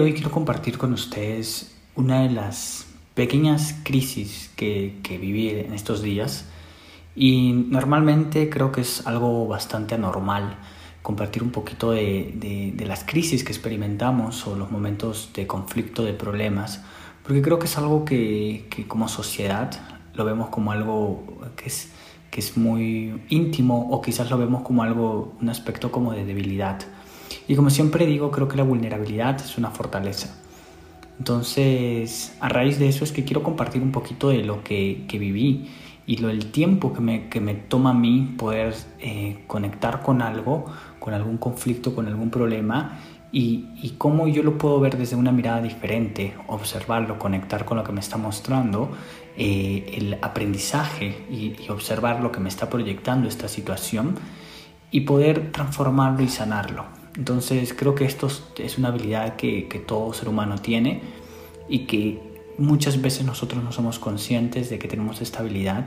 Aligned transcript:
Hoy 0.00 0.12
quiero 0.12 0.30
compartir 0.30 0.76
con 0.76 0.92
ustedes 0.92 1.74
una 1.94 2.20
de 2.22 2.30
las 2.30 2.86
pequeñas 3.14 3.74
crisis 3.82 4.50
que, 4.54 4.98
que 5.02 5.16
viví 5.16 5.48
en 5.48 5.72
estos 5.72 6.02
días 6.02 6.44
y 7.14 7.52
normalmente 7.52 8.50
creo 8.50 8.72
que 8.72 8.82
es 8.82 9.06
algo 9.06 9.46
bastante 9.46 9.94
anormal 9.94 10.58
compartir 11.00 11.42
un 11.42 11.50
poquito 11.50 11.92
de, 11.92 12.74
de, 12.76 12.84
las 12.84 13.04
crisis 13.04 13.42
que 13.42 13.52
experimentamos 13.52 14.46
o 14.46 14.54
los 14.54 14.70
momentos 14.70 15.30
de 15.34 15.46
conflicto, 15.46 16.04
de 16.04 16.12
problemas, 16.12 16.82
porque 17.22 17.40
creo 17.40 17.58
que 17.58 17.66
es 17.66 17.78
algo 17.78 18.04
que, 18.04 18.66
que 18.68 18.86
como 18.86 19.08
sociedad 19.08 19.70
lo 20.12 20.26
vemos 20.26 20.50
como 20.50 20.72
algo 20.72 21.24
que 21.56 21.68
es, 21.68 21.90
que 22.30 22.40
es 22.40 22.56
muy 22.58 23.22
íntimo 23.30 23.88
o 23.90 24.02
quizás 24.02 24.28
lo 24.30 24.36
vemos 24.36 24.62
como 24.62 24.82
algo, 24.82 25.32
un 25.40 25.48
aspecto 25.48 25.90
como 25.90 26.12
de 26.12 26.26
debilidad. 26.26 26.80
Y 27.48 27.54
como 27.54 27.70
siempre 27.70 28.06
digo, 28.06 28.30
creo 28.30 28.48
que 28.48 28.56
la 28.56 28.64
vulnerabilidad 28.64 29.40
es 29.40 29.56
una 29.58 29.70
fortaleza. 29.70 30.34
Entonces, 31.18 32.36
a 32.40 32.48
raíz 32.48 32.78
de 32.78 32.88
eso 32.88 33.04
es 33.04 33.12
que 33.12 33.24
quiero 33.24 33.42
compartir 33.42 33.82
un 33.82 33.92
poquito 33.92 34.28
de 34.28 34.44
lo 34.44 34.62
que, 34.62 35.04
que 35.08 35.18
viví 35.18 35.68
y 36.06 36.18
lo 36.18 36.28
el 36.28 36.52
tiempo 36.52 36.92
que 36.92 37.00
me, 37.00 37.28
que 37.28 37.40
me 37.40 37.54
toma 37.54 37.90
a 37.90 37.94
mí 37.94 38.34
poder 38.36 38.74
eh, 39.00 39.44
conectar 39.46 40.02
con 40.02 40.22
algo, 40.22 40.66
con 40.98 41.14
algún 41.14 41.38
conflicto, 41.38 41.94
con 41.94 42.06
algún 42.06 42.30
problema 42.30 42.98
y, 43.32 43.66
y, 43.82 43.94
cómo 43.98 44.28
yo 44.28 44.42
lo 44.42 44.56
puedo 44.56 44.78
ver 44.78 44.96
desde 44.96 45.16
una 45.16 45.32
mirada 45.32 45.60
diferente, 45.60 46.34
observarlo, 46.46 47.18
conectar 47.18 47.64
con 47.64 47.76
lo 47.76 47.84
que 47.84 47.92
me 47.92 48.00
está 48.00 48.16
mostrando, 48.16 48.90
eh, 49.36 49.94
el 49.96 50.18
aprendizaje 50.22 51.26
y, 51.28 51.56
y 51.60 51.68
observar 51.68 52.20
lo 52.20 52.30
que 52.30 52.40
me 52.40 52.48
está 52.48 52.70
proyectando 52.70 53.28
esta 53.28 53.48
situación 53.48 54.14
y 54.90 55.00
poder 55.00 55.50
transformarlo 55.50 56.22
y 56.22 56.28
sanarlo. 56.28 56.84
Entonces 57.16 57.74
creo 57.74 57.94
que 57.94 58.04
esto 58.04 58.28
es 58.58 58.78
una 58.78 58.88
habilidad 58.88 59.36
que, 59.36 59.84
todo 59.86 60.12
ser 60.12 60.28
humano 60.28 60.58
tiene 60.58 61.00
y 61.68 61.80
que 61.86 62.20
muchas 62.58 63.00
veces 63.00 63.24
nosotros 63.24 63.62
no 63.62 63.72
somos 63.72 63.98
conscientes 63.98 64.70
de 64.70 64.78
que 64.78 64.88
tenemos 64.88 65.20
esta 65.20 65.40
habilidad 65.40 65.86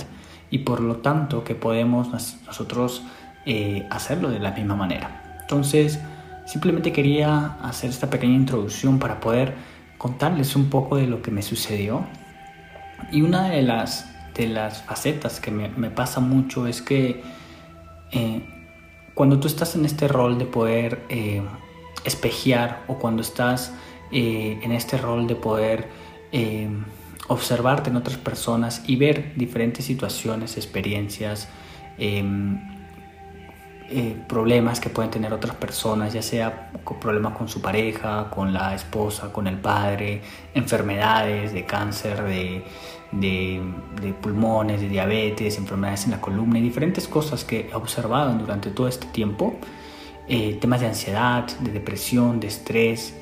y 0.50 0.60
por 0.60 0.82
lo 0.82 0.98
tanto 0.98 1.44
que 1.44 1.56
podemos 1.56 2.10
nosotros 2.10 3.04
eh, 3.46 3.88
hacerlo 3.92 4.30
de 4.30 4.40
la 4.40 4.52
misma 4.52 4.76
manera. 4.76 5.38
Entonces 5.42 6.00
simplemente 6.46 6.92
quería 6.92 7.58
hacer 7.62 7.92
esta 7.92 8.10
pequeña 8.10 8.36
introducción 8.36 8.98
para 8.98 9.20
poder 9.20 9.54
contarles 9.98 10.56
un 10.56 10.70
poco 10.70 10.96
de 10.96 11.08
lo 11.08 11.22
que 11.22 11.30
me 11.30 11.44
sucedió 11.44 12.06
y 13.12 13.22
una 13.22 13.50
de 13.50 13.62
las, 13.62 14.10
de 14.34 14.48
las 14.48 14.82
facetas 14.82 15.40
que 15.40 15.52
me, 15.52 15.70
me 15.70 15.92
pasa 15.92 16.20
mucho 16.20 16.66
es 16.66 16.82
que 16.82 17.22
eh, 18.12 18.59
cuando 19.20 19.38
tú 19.38 19.50
estás 19.50 19.76
en 19.76 19.84
este 19.84 20.08
rol 20.08 20.38
de 20.38 20.46
poder 20.46 21.04
eh, 21.10 21.42
espejear 22.06 22.86
o 22.88 23.00
cuando 23.00 23.22
estás 23.22 23.74
eh, 24.14 24.58
en 24.64 24.72
este 24.72 24.98
rol 24.98 25.28
de 25.28 25.36
poder 25.36 25.90
eh, 26.32 26.70
observarte 27.28 27.90
en 27.90 27.98
otras 27.98 28.16
personas 28.16 28.82
y 28.88 28.96
ver 28.96 29.34
diferentes 29.36 29.84
situaciones, 29.84 30.56
experiencias, 30.56 31.50
em, 33.92 34.14
problemas 34.28 34.80
que 34.80 34.90
pueden 34.90 35.12
tener 35.12 35.34
otras 35.34 35.56
personas, 35.56 36.14
ya 36.14 36.22
sea 36.22 36.72
problemas 37.02 37.38
con 37.38 37.48
su 37.48 37.62
pareja, 37.62 38.30
con 38.30 38.54
la 38.54 38.74
esposa, 38.76 39.32
con 39.32 39.48
el 39.48 39.58
padre, 39.58 40.22
enfermedades 40.54 41.54
de 41.54 41.66
cáncer, 41.66 42.24
de, 42.24 42.64
de, 43.12 44.14
pulmones, 44.22 44.82
de 44.82 44.90
diabetes, 44.90 45.58
enfermedades 45.58 46.06
en 46.06 46.12
la 46.12 46.22
columna 46.22 46.60
y 46.60 46.62
diferentes 46.62 47.08
cosas 47.08 47.44
que 47.44 47.70
he 47.72 47.76
observado 47.76 48.34
durante 48.34 48.70
todo 48.72 48.88
este 48.88 49.08
tiempo, 49.08 49.56
eh, 50.28 50.58
temas 50.62 50.82
de 50.82 50.88
ansiedad, 50.88 51.46
de 51.60 51.72
depresión, 51.72 52.40
de 52.40 52.48
estrés. 52.48 53.16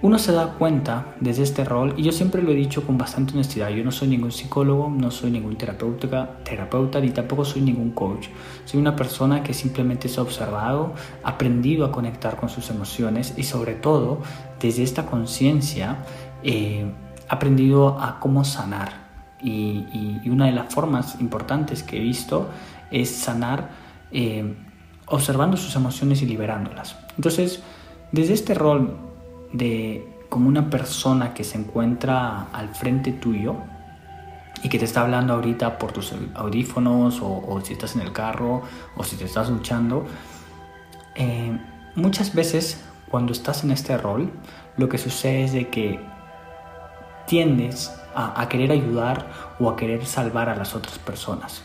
Uno 0.00 0.16
se 0.20 0.30
da 0.30 0.52
cuenta 0.52 1.16
desde 1.18 1.42
este 1.42 1.64
rol, 1.64 1.94
y 1.96 2.04
yo 2.04 2.12
siempre 2.12 2.40
lo 2.40 2.52
he 2.52 2.54
dicho 2.54 2.86
con 2.86 2.96
bastante 2.96 3.32
honestidad, 3.32 3.70
yo 3.70 3.82
no 3.82 3.90
soy 3.90 4.06
ningún 4.06 4.30
psicólogo, 4.30 4.88
no 4.88 5.10
soy 5.10 5.32
ningún 5.32 5.56
terapeuta, 5.56 6.38
terapeuta 6.44 7.00
ni 7.00 7.10
tampoco 7.10 7.44
soy 7.44 7.62
ningún 7.62 7.90
coach. 7.90 8.28
Soy 8.64 8.78
una 8.78 8.94
persona 8.94 9.42
que 9.42 9.52
simplemente 9.52 10.08
se 10.08 10.20
ha 10.20 10.22
observado, 10.22 10.92
aprendido 11.24 11.84
a 11.84 11.90
conectar 11.90 12.36
con 12.36 12.48
sus 12.48 12.70
emociones 12.70 13.34
y 13.36 13.42
sobre 13.42 13.74
todo 13.74 14.22
desde 14.60 14.84
esta 14.84 15.04
conciencia 15.04 16.04
eh, 16.44 16.88
aprendido 17.28 18.00
a 18.00 18.20
cómo 18.20 18.44
sanar. 18.44 19.08
Y, 19.42 20.28
una 20.28 20.46
de 20.46 20.52
las 20.52 20.72
formas 20.72 21.20
importantes 21.20 21.82
que 21.82 21.96
he 21.96 22.00
visto 22.00 22.48
es 22.92 23.10
sanar 23.10 23.70
eh, 24.12 24.54
observando 25.06 25.56
sus 25.56 25.74
emociones 25.74 26.22
y 26.22 26.26
liberándolas. 26.26 26.96
Entonces, 27.16 27.62
desde 28.12 28.34
este 28.34 28.54
rol 28.54 29.07
de 29.52 30.16
como 30.28 30.48
una 30.48 30.68
persona 30.70 31.34
que 31.34 31.44
se 31.44 31.58
encuentra 31.58 32.48
al 32.52 32.74
frente 32.74 33.12
tuyo 33.12 33.56
y 34.62 34.68
que 34.68 34.78
te 34.78 34.84
está 34.84 35.02
hablando 35.02 35.34
ahorita 35.34 35.78
por 35.78 35.92
tus 35.92 36.12
audífonos 36.34 37.20
o, 37.22 37.60
si 37.64 37.74
estás 37.74 37.94
en 37.94 38.02
el 38.02 38.12
carro 38.12 38.62
o 38.96 39.04
si 39.04 39.16
te 39.16 39.24
estás 39.24 39.48
luchando, 39.48 40.06
eh, 41.14 41.58
muchas 41.94 42.34
veces 42.34 42.84
cuando 43.10 43.32
estás 43.32 43.64
en 43.64 43.70
este 43.70 43.96
rol, 43.96 44.30
lo 44.76 44.88
que 44.88 44.98
sucede 44.98 45.44
es 45.44 45.52
de 45.52 45.68
que 45.68 45.98
tiendes 47.26 47.92
a, 48.14 48.48
querer 48.48 48.72
ayudar 48.72 49.30
o 49.60 49.70
a 49.70 49.76
querer 49.76 50.04
salvar 50.04 50.48
a 50.48 50.56
las 50.56 50.74
otras 50.74 50.98
personas. 50.98 51.62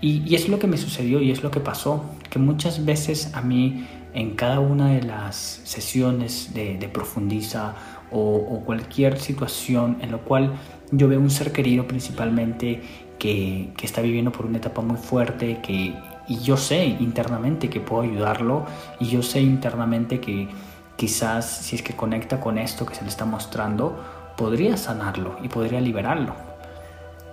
Y, 0.00 0.34
es 0.34 0.48
lo 0.48 0.58
que 0.58 0.66
me 0.66 0.76
sucedió 0.76 1.20
y 1.20 1.30
es 1.30 1.42
lo 1.42 1.50
que 1.50 1.60
pasó, 1.60 2.04
que 2.30 2.38
muchas 2.38 2.84
veces 2.84 3.34
a 3.34 3.42
mí 3.42 3.86
en 4.14 4.34
cada 4.34 4.60
una 4.60 4.90
de 4.92 5.02
las 5.02 5.36
sesiones 5.64 6.54
de, 6.54 6.88
profundiza 6.92 7.74
o, 8.10 8.62
cualquier 8.64 9.18
situación 9.18 9.98
en 10.00 10.12
la 10.12 10.18
cual 10.18 10.52
yo 10.90 11.08
veo 11.08 11.20
un 11.20 11.30
ser 11.30 11.52
querido 11.52 11.86
principalmente 11.86 12.80
que, 13.18 13.70
que, 13.76 13.86
está 13.86 14.00
viviendo 14.00 14.32
por 14.32 14.46
una 14.46 14.58
etapa 14.58 14.80
muy 14.80 14.96
fuerte, 14.96 15.60
que, 15.62 15.94
y 16.28 16.38
yo 16.40 16.56
sé 16.56 16.84
internamente 16.86 17.68
que 17.68 17.80
puedo 17.80 18.02
ayudarlo, 18.02 18.64
y 19.00 19.06
yo 19.06 19.22
sé 19.22 19.40
internamente 19.40 20.20
que 20.20 20.48
quizás 20.96 21.48
si 21.48 21.76
es 21.76 21.82
que 21.82 21.94
conecta 21.94 22.40
con 22.40 22.58
esto 22.58 22.84
que 22.84 22.94
se 22.94 23.02
le 23.02 23.08
está 23.08 23.24
mostrando, 23.24 24.02
podría 24.36 24.76
sanarlo 24.76 25.36
y 25.42 25.48
podría 25.48 25.80
liberarlo. 25.80 26.34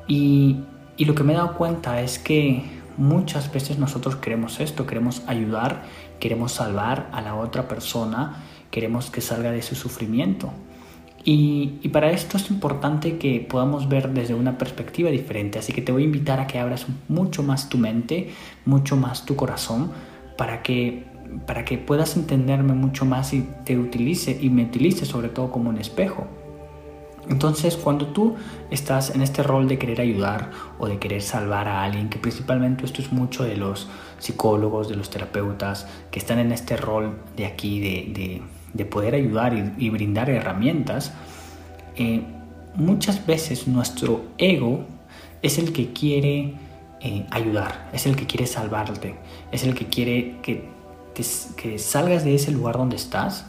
Y, 0.07 0.57
y, 0.97 1.06
lo 1.06 1.16
que 1.16 1.24
me 1.24 1.34
he 1.34 1.36
dado 1.36 1.56
cuenta 1.56 2.02
es 2.02 2.19
que 2.19 2.63
muchas 2.97 3.52
veces 3.52 3.80
nosotros 3.80 4.16
queremos 4.18 4.59
esto, 4.59 4.86
queremos 4.86 5.24
ayudar, 5.28 5.84
queremos 6.19 6.53
salvar 6.53 7.09
a 7.11 7.21
la 7.21 7.35
otra 7.35 7.67
persona, 7.67 8.43
queremos 8.71 9.09
que 9.09 9.21
salga 9.21 9.51
de 9.51 9.61
su 9.61 9.75
sufrimiento. 9.75 10.51
Y, 11.23 11.79
y, 11.81 11.89
para 11.89 12.11
esto 12.11 12.37
es 12.37 12.51
importante 12.51 13.17
que 13.17 13.39
podamos 13.39 13.89
ver 13.89 14.09
desde 14.11 14.35
una 14.35 14.59
perspectiva 14.59 15.09
diferente. 15.09 15.57
Así 15.57 15.73
que 15.73 15.81
te 15.81 15.91
voy 15.91 16.03
a 16.03 16.05
invitar 16.05 16.39
a 16.39 16.45
que 16.45 16.59
abras 16.59 16.85
mucho 17.07 17.41
más 17.41 17.67
tu 17.67 17.79
mente, 17.79 18.29
mucho 18.63 18.95
más 18.95 19.25
tu 19.25 19.35
corazón, 19.35 19.91
para 20.37 20.61
que, 20.61 21.05
para 21.47 21.65
que 21.65 21.79
puedas 21.79 22.15
entenderme 22.15 22.73
mucho 22.73 23.05
más 23.05 23.33
y 23.33 23.47
te 23.65 23.77
utilice 23.77 24.37
y 24.39 24.49
me 24.49 24.65
utilice 24.65 25.05
sobre 25.05 25.29
todo 25.29 25.51
como 25.51 25.69
un 25.69 25.77
espejo. 25.77 26.27
Entonces, 27.29 27.75
cuando 27.75 28.07
tú 28.07 28.35
estás 28.69 29.15
en 29.15 29.21
este 29.21 29.41
rol 29.41 29.67
de 29.67 29.77
querer 29.77 30.01
ayudar 30.01 30.51
o 30.77 30.87
de 30.87 30.99
querer 30.99 31.21
salvar 31.21 31.67
a 31.67 31.83
alguien, 31.83 32.09
que 32.09 32.19
principalmente 32.19 32.85
esto 32.85 33.01
es 33.01 33.11
mucho 33.11 33.43
de 33.43 33.57
los 33.57 33.87
psicólogos, 34.19 34.89
de 34.89 34.95
los 34.95 35.09
terapeutas, 35.09 35.87
que 36.11 36.19
están 36.19 36.39
en 36.39 36.51
este 36.51 36.77
rol 36.77 37.17
de 37.35 37.45
aquí, 37.45 37.79
de, 37.79 38.85
poder 38.85 39.15
ayudar 39.15 39.73
y, 39.77 39.89
brindar 39.89 40.29
herramientas, 40.29 41.13
eh, 41.95 42.21
muchas 42.75 43.25
veces 43.25 43.67
nuestro 43.67 44.25
ego 44.37 44.85
es 45.41 45.57
el 45.57 45.71
que 45.71 45.93
quiere 45.93 46.53
eh, 47.01 47.25
ayudar, 47.31 47.89
es 47.93 48.05
el 48.05 48.15
que 48.15 48.25
quiere 48.25 48.47
salvarte, 48.47 49.15
es 49.51 49.63
el 49.63 49.75
que 49.75 49.87
quiere 49.87 50.37
que 50.41 51.77
salgas 51.77 52.25
de 52.25 52.35
ese 52.35 52.51
lugar 52.51 52.77
donde 52.77 52.97
estás 52.97 53.45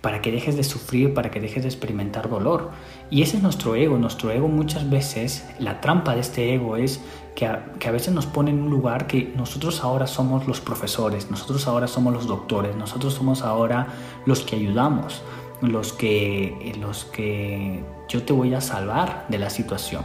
para 0.00 0.22
que 0.22 0.30
dejes 0.30 0.56
de 0.56 0.64
sufrir, 0.64 1.14
para 1.14 1.30
que 1.30 1.40
dejes 1.40 1.62
de 1.62 1.68
experimentar 1.68 2.28
dolor. 2.28 2.70
Y 3.10 3.22
ese 3.22 3.38
es 3.38 3.42
nuestro 3.42 3.74
ego. 3.74 3.98
Nuestro 3.98 4.30
ego 4.30 4.48
muchas 4.48 4.88
veces, 4.88 5.44
la 5.58 5.80
trampa 5.80 6.14
de 6.14 6.20
este 6.20 6.54
ego 6.54 6.76
es 6.76 7.00
que 7.34 7.46
a, 7.46 7.92
veces 7.92 8.14
nos 8.14 8.26
pone 8.26 8.50
en 8.50 8.62
un 8.62 8.70
lugar 8.70 9.06
que 9.06 9.32
nosotros 9.36 9.84
ahora 9.84 10.06
somos 10.06 10.46
los 10.46 10.60
profesores, 10.60 11.30
nosotros 11.30 11.66
ahora 11.68 11.86
somos 11.86 12.14
los 12.14 12.26
doctores, 12.26 12.74
nosotros 12.76 13.14
somos 13.14 13.42
ahora 13.42 13.88
los 14.24 14.40
que 14.40 14.56
ayudamos, 14.56 15.22
los 15.60 15.92
que, 15.92 16.74
los 16.80 17.04
que 17.04 17.84
yo 18.08 18.22
te 18.22 18.32
voy 18.32 18.54
a 18.54 18.60
salvar 18.60 19.26
de 19.28 19.38
la 19.38 19.50
situación. 19.50 20.02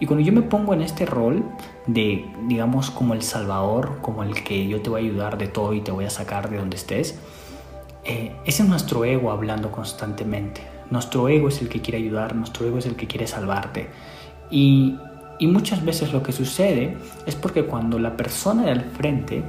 Y 0.00 0.06
cuando 0.06 0.24
yo 0.24 0.32
me 0.32 0.42
pongo 0.42 0.74
en 0.74 0.82
este 0.82 1.06
rol 1.06 1.44
de, 1.86 2.28
digamos, 2.48 2.90
como 2.90 3.14
el 3.14 3.22
salvador, 3.22 3.98
como 4.02 4.24
el 4.24 4.42
que 4.42 4.66
yo 4.66 4.82
te 4.82 4.90
voy 4.90 5.02
a 5.02 5.04
ayudar 5.04 5.38
de 5.38 5.46
todo 5.46 5.72
y 5.74 5.80
te 5.80 5.92
voy 5.92 6.04
a 6.04 6.10
sacar 6.10 6.50
de 6.50 6.58
donde 6.58 6.76
estés, 6.76 7.20
eh, 8.04 8.32
ese 8.44 8.62
es 8.62 8.68
nuestro 8.68 9.04
ego 9.04 9.30
hablando 9.30 9.70
constantemente. 9.70 10.62
Nuestro 10.90 11.28
ego 11.28 11.48
es 11.48 11.60
el 11.62 11.68
que 11.68 11.80
quiere 11.80 11.98
ayudar, 11.98 12.34
nuestro 12.34 12.66
ego 12.66 12.78
es 12.78 12.86
el 12.86 12.96
que 12.96 13.06
quiere 13.06 13.26
salvarte. 13.26 13.88
Y, 14.50 14.98
muchas 15.40 15.84
veces 15.84 16.12
lo 16.12 16.22
que 16.22 16.32
sucede 16.32 16.96
es 17.26 17.34
porque 17.34 17.64
cuando 17.64 17.98
la 17.98 18.16
persona 18.16 18.64
del 18.64 18.80
frente 18.80 19.42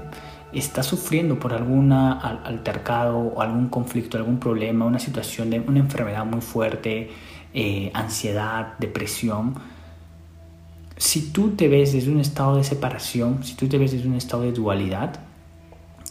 está 0.51 0.83
sufriendo 0.83 1.39
por 1.39 1.53
algún 1.53 1.91
altercado 1.93 3.17
o 3.17 3.41
algún 3.41 3.67
conflicto, 3.69 4.17
algún 4.17 4.39
problema, 4.39 4.85
una 4.85 4.99
situación 4.99 5.49
de 5.49 5.59
una 5.59 5.79
enfermedad 5.79 6.25
muy 6.25 6.41
fuerte, 6.41 7.11
eh, 7.53 7.91
ansiedad, 7.93 8.73
depresión, 8.77 9.55
si 10.97 11.31
tú 11.31 11.51
te 11.51 11.67
ves 11.67 11.93
desde 11.93 12.11
un 12.11 12.19
estado 12.19 12.57
de 12.57 12.63
separación, 12.63 13.43
si 13.43 13.55
tú 13.55 13.67
te 13.67 13.77
ves 13.77 13.91
desde 13.91 14.07
un 14.07 14.15
estado 14.15 14.43
de 14.43 14.53
dualidad, 14.53 15.19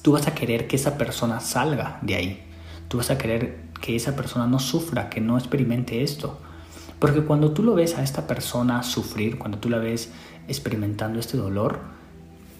tú 0.04 0.12
vas 0.12 0.28
a 0.28 0.34
querer 0.34 0.66
que 0.66 0.76
esa 0.76 0.98
persona 0.98 1.40
salga 1.40 1.98
de 2.02 2.14
ahí. 2.14 2.42
Tú 2.88 2.98
vas 2.98 3.10
a 3.10 3.16
querer 3.16 3.70
que 3.80 3.96
esa 3.96 4.14
persona 4.14 4.46
no 4.46 4.58
sufra, 4.58 5.08
que 5.08 5.22
no 5.22 5.38
experimente 5.38 6.02
esto. 6.02 6.38
Porque 6.98 7.22
cuando 7.22 7.52
tú 7.52 7.62
lo 7.62 7.74
ves 7.74 7.96
a 7.96 8.02
esta 8.02 8.26
persona 8.26 8.82
sufrir, 8.82 9.38
cuando 9.38 9.56
tú 9.56 9.70
la 9.70 9.78
ves 9.78 10.12
experimentando 10.46 11.18
este 11.18 11.38
dolor, 11.38 11.80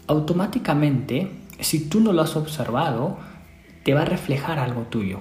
automáticamente, 0.07 1.33
si 1.61 1.87
tú 1.87 2.01
no 2.01 2.15
lo 2.15 2.23
has 2.23 2.35
observado, 2.35 3.19
te 3.83 3.93
va 3.93 4.01
a 4.01 4.07
reflejar 4.07 4.59
algo 4.59 4.85
tuyo. 4.85 5.21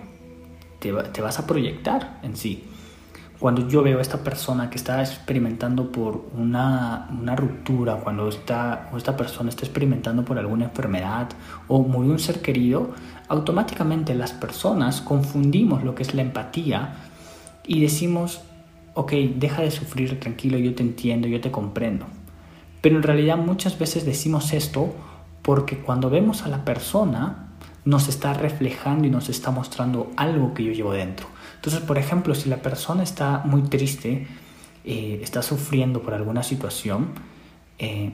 Te, 0.79 0.93
te 0.93 1.21
vas 1.21 1.39
a 1.39 1.45
proyectar 1.45 2.21
en 2.23 2.37
sí 2.37 2.63
cuando 3.44 3.68
yo 3.68 3.84
veo 3.84 4.00
a 4.00 4.01
esta 4.01 4.24
persona 4.24 4.69
que 4.69 4.78
está 4.78 5.01
experimentando 5.01 5.92
por 5.92 6.30
una, 6.34 7.10
una 7.12 7.36
ruptura, 7.36 7.98
cuando 7.98 8.30
esta, 8.30 8.90
esta 8.95 9.18
persona 9.18 9.50
está 9.50 9.66
experimentando 9.66 10.24
por 10.24 10.40
alguna 10.40 10.63
enfermedad 10.63 11.28
o 11.68 11.81
murió 11.81 12.13
un 12.13 12.19
ser 12.19 12.42
querido, 12.42 12.92
automáticamente 13.28 14.16
las 14.16 14.31
personas 14.31 15.01
confundimos 15.01 15.84
lo 15.84 15.94
que 15.94 16.04
es 16.04 16.16
la 16.16 16.22
empatía 16.22 16.94
y 17.68 17.81
decimos, 17.81 18.40
ok, 18.94 19.12
deja 19.36 19.63
de 19.63 19.72
sufrir, 19.72 20.22
tranquilo, 20.22 20.57
yo 20.57 20.74
te 20.74 20.84
entiendo, 20.84 21.28
yo 21.28 21.42
te 21.42 21.51
comprendo. 21.51 22.06
Pero 22.80 22.95
en 22.95 23.04
realidad 23.04 23.36
muchas 23.36 23.78
veces 23.78 24.06
decimos 24.06 24.54
esto 24.54 24.95
porque 25.42 25.80
cuando 25.80 26.10
vemos 26.10 26.44
a 26.44 26.48
la 26.48 26.63
persona 26.63 27.50
nos 27.84 28.07
está 28.07 28.34
reflejando 28.34 29.06
y 29.06 29.10
nos 29.10 29.28
está 29.28 29.51
mostrando 29.51 30.12
algo 30.16 30.54
que 30.54 30.63
yo 30.63 30.72
llevo 30.72 30.94
dentro. 30.94 31.28
Entonces, 31.63 31.81
por 31.83 31.98
ejemplo, 31.98 32.36
si 32.36 32.50
la 32.50 32.57
persona 32.57 33.04
está 33.04 33.42
muy 33.45 33.62
triste, 33.62 34.27
eh, 34.83 35.21
está 35.24 35.42
sufriendo 35.42 36.01
por 36.01 36.13
alguna 36.13 36.44
situación, 36.44 37.12
eh, 37.80 38.12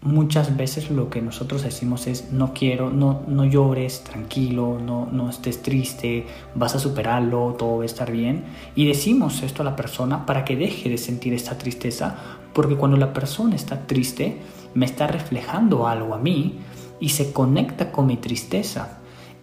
muchas 0.00 0.56
veces 0.56 0.90
lo 0.90 1.10
que 1.10 1.20
nosotros 1.20 1.62
decimos 1.64 2.06
es 2.06 2.32
no 2.32 2.54
quiero, 2.54 2.88
no, 2.88 3.24
no 3.28 3.44
llores, 3.44 4.04
tranquilo, 4.04 4.78
no, 4.82 5.06
no 5.12 5.28
estés 5.28 5.60
triste, 5.60 6.24
vas 6.54 6.76
a 6.76 6.78
superarlo, 6.78 7.56
todo 7.58 7.76
va 7.76 7.82
a 7.82 7.84
estar 7.84 8.10
bien. 8.10 8.44
Y 8.74 8.86
decimos 8.86 9.42
esto 9.42 9.60
a 9.60 9.66
la 9.66 9.76
persona 9.76 10.24
para 10.24 10.46
que 10.46 10.56
deje 10.56 10.88
de 10.88 10.96
sentir 10.96 11.34
esta 11.34 11.58
tristeza, 11.58 12.16
porque 12.54 12.76
cuando 12.76 12.96
la 12.96 13.12
persona 13.12 13.54
está 13.54 13.86
triste, 13.86 14.38
me 14.72 14.86
está 14.86 15.08
reflejando 15.08 15.86
algo 15.86 16.14
a 16.14 16.18
mí 16.18 16.60
y 17.00 17.10
se 17.10 17.34
conecta 17.34 17.92
con 17.92 18.06
mi 18.06 18.16
tristeza. 18.16 18.97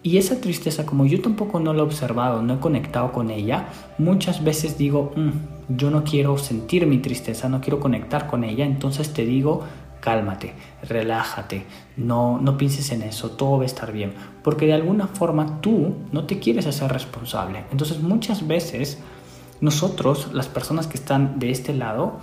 Y 0.06 0.20
esa 0.20 0.40
tristeza, 0.40 0.86
como 0.86 1.08
yo 1.08 1.20
tampoco 1.20 1.60
no 1.60 1.74
la 1.74 1.80
he 1.80 1.82
observado, 1.82 2.44
no 2.44 2.54
he 2.54 2.60
conectado 2.60 3.12
con 3.12 3.32
ella, 3.32 3.70
muchas 3.98 4.44
veces 4.44 4.78
digo, 4.78 5.12
mm, 5.16 5.76
yo 5.76 5.90
no 5.90 6.04
quiero 6.04 6.38
sentir 6.38 6.86
mi 6.86 7.00
tristeza, 7.00 7.50
no 7.50 7.60
quiero 7.60 7.80
conectar 7.80 8.28
con 8.28 8.44
ella, 8.44 8.66
entonces 8.66 9.12
te 9.14 9.26
digo, 9.26 9.64
cálmate, 10.02 10.54
relájate, 10.84 11.66
no, 11.98 12.38
no 12.40 12.56
pienses 12.56 12.92
en 12.92 13.02
eso, 13.02 13.32
todo 13.32 13.58
va 13.58 13.64
a 13.64 13.66
estar 13.66 13.92
bien, 13.92 14.14
porque 14.44 14.68
de 14.68 14.74
alguna 14.74 15.08
forma 15.08 15.60
tú 15.60 15.96
no 16.12 16.26
te 16.26 16.38
quieres 16.38 16.68
hacer 16.68 16.92
responsable. 16.94 17.64
Entonces 17.72 18.00
muchas 18.00 18.46
veces 18.46 19.00
nosotros, 19.60 20.30
las 20.34 20.48
personas 20.48 20.86
que 20.86 20.98
están 20.98 21.40
de 21.40 21.50
este 21.50 21.74
lado, 21.74 22.20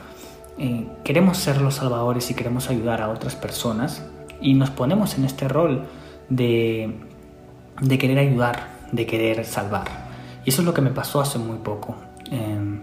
eh, 0.57 0.87
queremos 1.03 1.37
ser 1.37 1.61
los 1.61 1.75
salvadores 1.75 2.31
y 2.31 2.35
queremos 2.35 2.71
ayudar 2.71 3.03
a 3.03 3.09
otras 3.09 3.35
personas 3.35 4.07
y 4.41 4.55
nos 4.55 4.71
ponemos 4.71 5.19
en 5.19 5.25
este 5.25 5.49
rol 5.49 5.83
de 6.29 7.11
de 7.83 7.99
querer 7.99 8.19
ayudar, 8.19 8.69
de 8.93 9.07
querer 9.07 9.45
salvar. 9.45 9.89
Y 10.45 10.51
eso 10.51 10.63
es 10.63 10.67
lo 10.67 10.73
que 10.73 10.81
me 10.81 10.91
pasó 10.91 11.21
hace 11.21 11.39
muy 11.39 11.59
poco. 11.59 11.97
Em, 12.31 12.81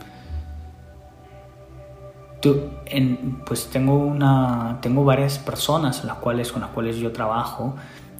pues 3.45 3.67
tengo, 3.67 3.97
una, 3.97 4.77
tengo 4.81 5.03
varias 5.03 5.39
personas 5.39 6.03
las 6.05 6.17
cuales, 6.17 6.51
con 6.51 6.61
las 6.61 6.71
cuales 6.71 6.97
yo 6.97 7.11
trabajo 7.11 7.75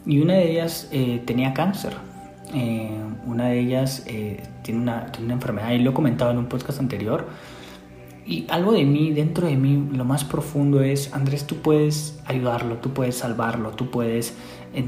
y 0.06 0.20
una 0.20 0.34
de 0.34 0.52
ellas 0.52 0.90
eh, 0.92 1.22
tenía 1.26 1.54
cáncer. 1.54 1.94
Eh, 2.54 3.00
una 3.26 3.50
de 3.50 3.60
ellas 3.60 4.04
eh, 4.08 4.44
tiene, 4.64 4.82
una, 4.82 5.06
tiene 5.08 5.26
una 5.26 5.34
enfermedad 5.36 5.72
y 5.72 5.80
lo 5.80 5.92
he 5.92 5.94
comentado 5.94 6.32
en 6.32 6.38
un 6.38 6.48
podcast 6.48 6.80
anterior. 6.80 7.28
Y 8.26 8.46
algo 8.50 8.74
de 8.74 8.86
mí, 8.86 9.12
dentro 9.12 9.48
de 9.48 9.56
mí, 9.56 9.90
lo 9.92 10.06
más 10.06 10.24
profundo 10.24 10.82
es, 10.82 11.14
Andrés, 11.14 11.48
tú 11.48 11.58
puedes 11.58 12.20
ayudarlo, 12.26 12.78
tú 12.78 12.92
puedes 12.94 13.18
salvarlo, 13.18 13.72
tú 13.72 13.90
puedes 13.90 14.36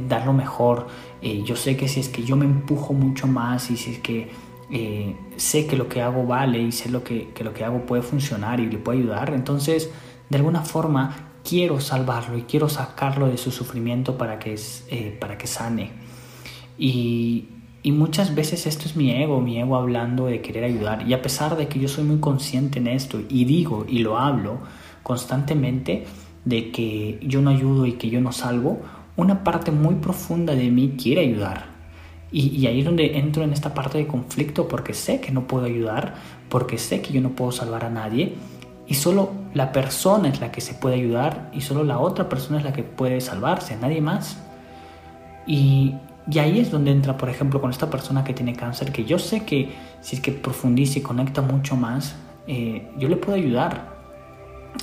dar 0.07 0.25
lo 0.25 0.33
mejor. 0.33 0.88
Eh, 1.22 1.44
yo 1.45 1.56
sé 1.56 1.78
que 1.78 1.88
si 1.88 2.00
es 2.00 2.10
que 2.10 2.24
yo 2.24 2.36
me 2.36 2.45
empujo 2.45 2.94
mucho 2.94 3.28
más 3.28 3.69
y 3.72 3.78
si 3.78 3.92
es 3.92 4.00
que 4.00 4.31
eh, 4.72 5.16
sé 5.36 5.68
que 5.68 5.75
lo 5.75 5.89
que 5.89 6.01
hago 6.01 6.25
vale 6.25 6.62
y 6.62 6.72
sé 6.72 6.89
lo 6.89 7.04
que, 7.04 7.30
lo 7.44 7.54
que 7.54 7.63
hago 7.63 7.86
puede 7.86 8.01
funcionar 8.01 8.60
y 8.60 8.68
le 8.68 8.78
puede 8.78 9.00
ayudar, 9.00 9.33
entonces 9.33 9.92
de 10.30 10.38
alguna 10.38 10.62
forma 10.62 11.31
quiero 11.44 11.80
salvarlo 11.81 12.38
y 12.38 12.44
quiero 12.44 12.69
sacarlo 12.69 13.28
de 13.28 13.38
su 13.38 13.51
sufrimiento 13.51 14.18
para 14.18 14.39
que, 14.39 14.57
eh, 14.89 15.18
para 15.19 15.38
que 15.38 15.48
sane. 15.48 15.92
Y, 16.77 17.50
y 17.84 17.92
muchas 17.92 18.36
veces 18.36 18.68
esto 18.68 18.86
es 18.86 18.95
mi 18.95 19.12
ego, 19.12 19.42
mi 19.42 19.60
ego 19.60 19.75
hablando 19.75 20.27
de 20.27 20.42
querer 20.42 20.63
ayudar. 20.63 21.07
Y 21.07 21.13
a 21.13 21.22
pesar 21.22 21.57
de 21.57 21.68
que 21.68 21.80
yo 21.80 21.88
soy 21.88 22.04
muy 22.04 22.19
consciente 22.19 22.80
en 22.80 22.88
esto 22.88 23.19
y 23.27 23.45
digo 23.45 23.86
y 23.88 24.00
lo 24.00 24.18
hablo 24.18 24.60
constantemente 25.04 26.06
de 26.45 26.72
que 26.72 27.19
yo 27.24 27.42
no 27.42 27.50
ayudo 27.50 27.86
y 27.86 27.94
que 27.94 28.10
yo 28.10 28.22
no 28.22 28.31
salvo, 28.31 28.81
una 29.16 29.44
parte 29.44 29.72
muy 29.72 29.96
profunda 29.96 30.56
de 30.56 30.69
mí 30.69 30.96
quiere 31.02 31.22
ayudar. 31.22 31.72
Y, 32.31 32.66
ahí 32.66 32.80
es 32.80 32.86
donde 32.86 33.18
entro 33.18 33.44
en 33.44 33.52
esta 33.52 33.74
parte 33.74 33.98
de 33.98 34.08
conflicto 34.08 34.69
porque 34.69 34.94
sé 34.94 35.19
que 35.19 35.31
no 35.31 35.48
puedo 35.48 35.66
ayudar, 35.66 36.16
porque 36.48 36.78
sé 36.78 37.02
que 37.02 37.12
yo 37.12 37.19
no 37.19 37.31
puedo 37.31 37.52
salvar 37.52 37.84
a 37.84 37.90
nadie 37.90 38.36
y 38.88 38.94
solo 38.94 39.31
la 39.54 39.74
persona 39.74 40.30
es 40.30 40.40
la 40.40 40.52
que 40.52 40.62
se 40.62 40.74
puede 40.74 40.96
ayudar 40.96 41.50
y 41.54 41.62
solo 41.62 41.84
la 41.84 42.00
otra 42.00 42.30
persona 42.30 42.58
es 42.58 42.63
la 42.63 42.72
que 42.72 42.84
puede 42.84 43.19
salvarse, 43.19 43.75
nadie 43.75 44.00
más. 44.00 44.38
Y, 45.46 45.96
ahí 46.40 46.60
es 46.60 46.72
donde 46.72 46.92
entra, 46.92 47.18
por 47.18 47.30
ejemplo, 47.30 47.60
con 47.60 47.69
esta 47.69 47.90
persona 47.90 48.24
que 48.24 48.34
tiene 48.34 48.54
cáncer, 48.54 48.94
que 48.94 49.04
yo 49.04 49.19
sé 49.19 49.44
que 49.44 49.74
si 50.00 50.16
es 50.16 50.22
que 50.22 50.31
profundiza 50.31 51.00
y 51.00 51.02
conecta 51.02 51.42
mucho 51.42 51.75
más, 51.75 52.16
eh, 52.48 52.90
yo 52.98 53.10
le 53.10 53.18
puedo 53.18 53.38
ayudar. 53.38 53.90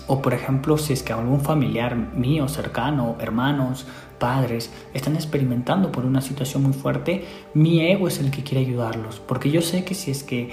O 0.06 0.22
por 0.22 0.34
ejemplo, 0.34 0.78
si 0.78 0.92
es 0.92 1.02
que 1.02 1.12
algún 1.12 1.40
familiar 1.40 1.96
mío 1.96 2.48
cercano, 2.48 3.16
hermanos, 3.20 3.86
padres 4.18 4.70
están 4.94 5.14
experimentando 5.14 5.92
por 5.92 6.04
una 6.04 6.20
situación 6.20 6.62
muy 6.62 6.72
fuerte, 6.72 7.24
mi 7.54 7.80
ego 7.80 8.08
es 8.08 8.18
el 8.18 8.30
que 8.30 8.42
quiere 8.42 8.66
ayudarlos, 8.66 9.20
porque 9.20 9.50
yo 9.50 9.62
sé 9.62 9.84
que 9.84 9.94
si 9.94 10.10
es 10.10 10.22
que 10.22 10.50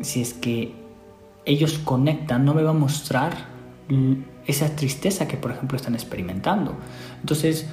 si 0.00 0.20
es 0.20 0.34
que 0.34 0.74
ellos 1.44 1.78
conectan, 1.78 2.44
no 2.44 2.54
me 2.54 2.62
va 2.62 2.70
a 2.70 2.74
mostrar 2.74 3.32
esa 4.46 4.74
tristeza 4.74 5.28
que 5.28 5.36
por 5.36 5.52
ejemplo 5.52 5.76
están 5.76 5.94
experimentando. 5.94 6.74
Entonces, 7.20 7.66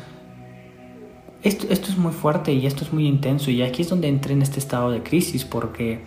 esto, 1.42 1.68
esto 1.70 1.90
es 1.90 1.98
muy 1.98 2.12
fuerte 2.14 2.54
y 2.54 2.66
esto 2.66 2.84
es 2.84 2.94
muy 2.94 3.08
intenso 3.08 3.52
y 3.52 3.62
aquí 3.62 3.82
es 3.82 3.90
donde 3.90 4.08
entré 4.08 4.34
en 4.34 4.42
este 4.42 4.60
estado 4.60 4.92
de 4.92 5.04
crisis 5.04 5.44
porque 5.44 6.02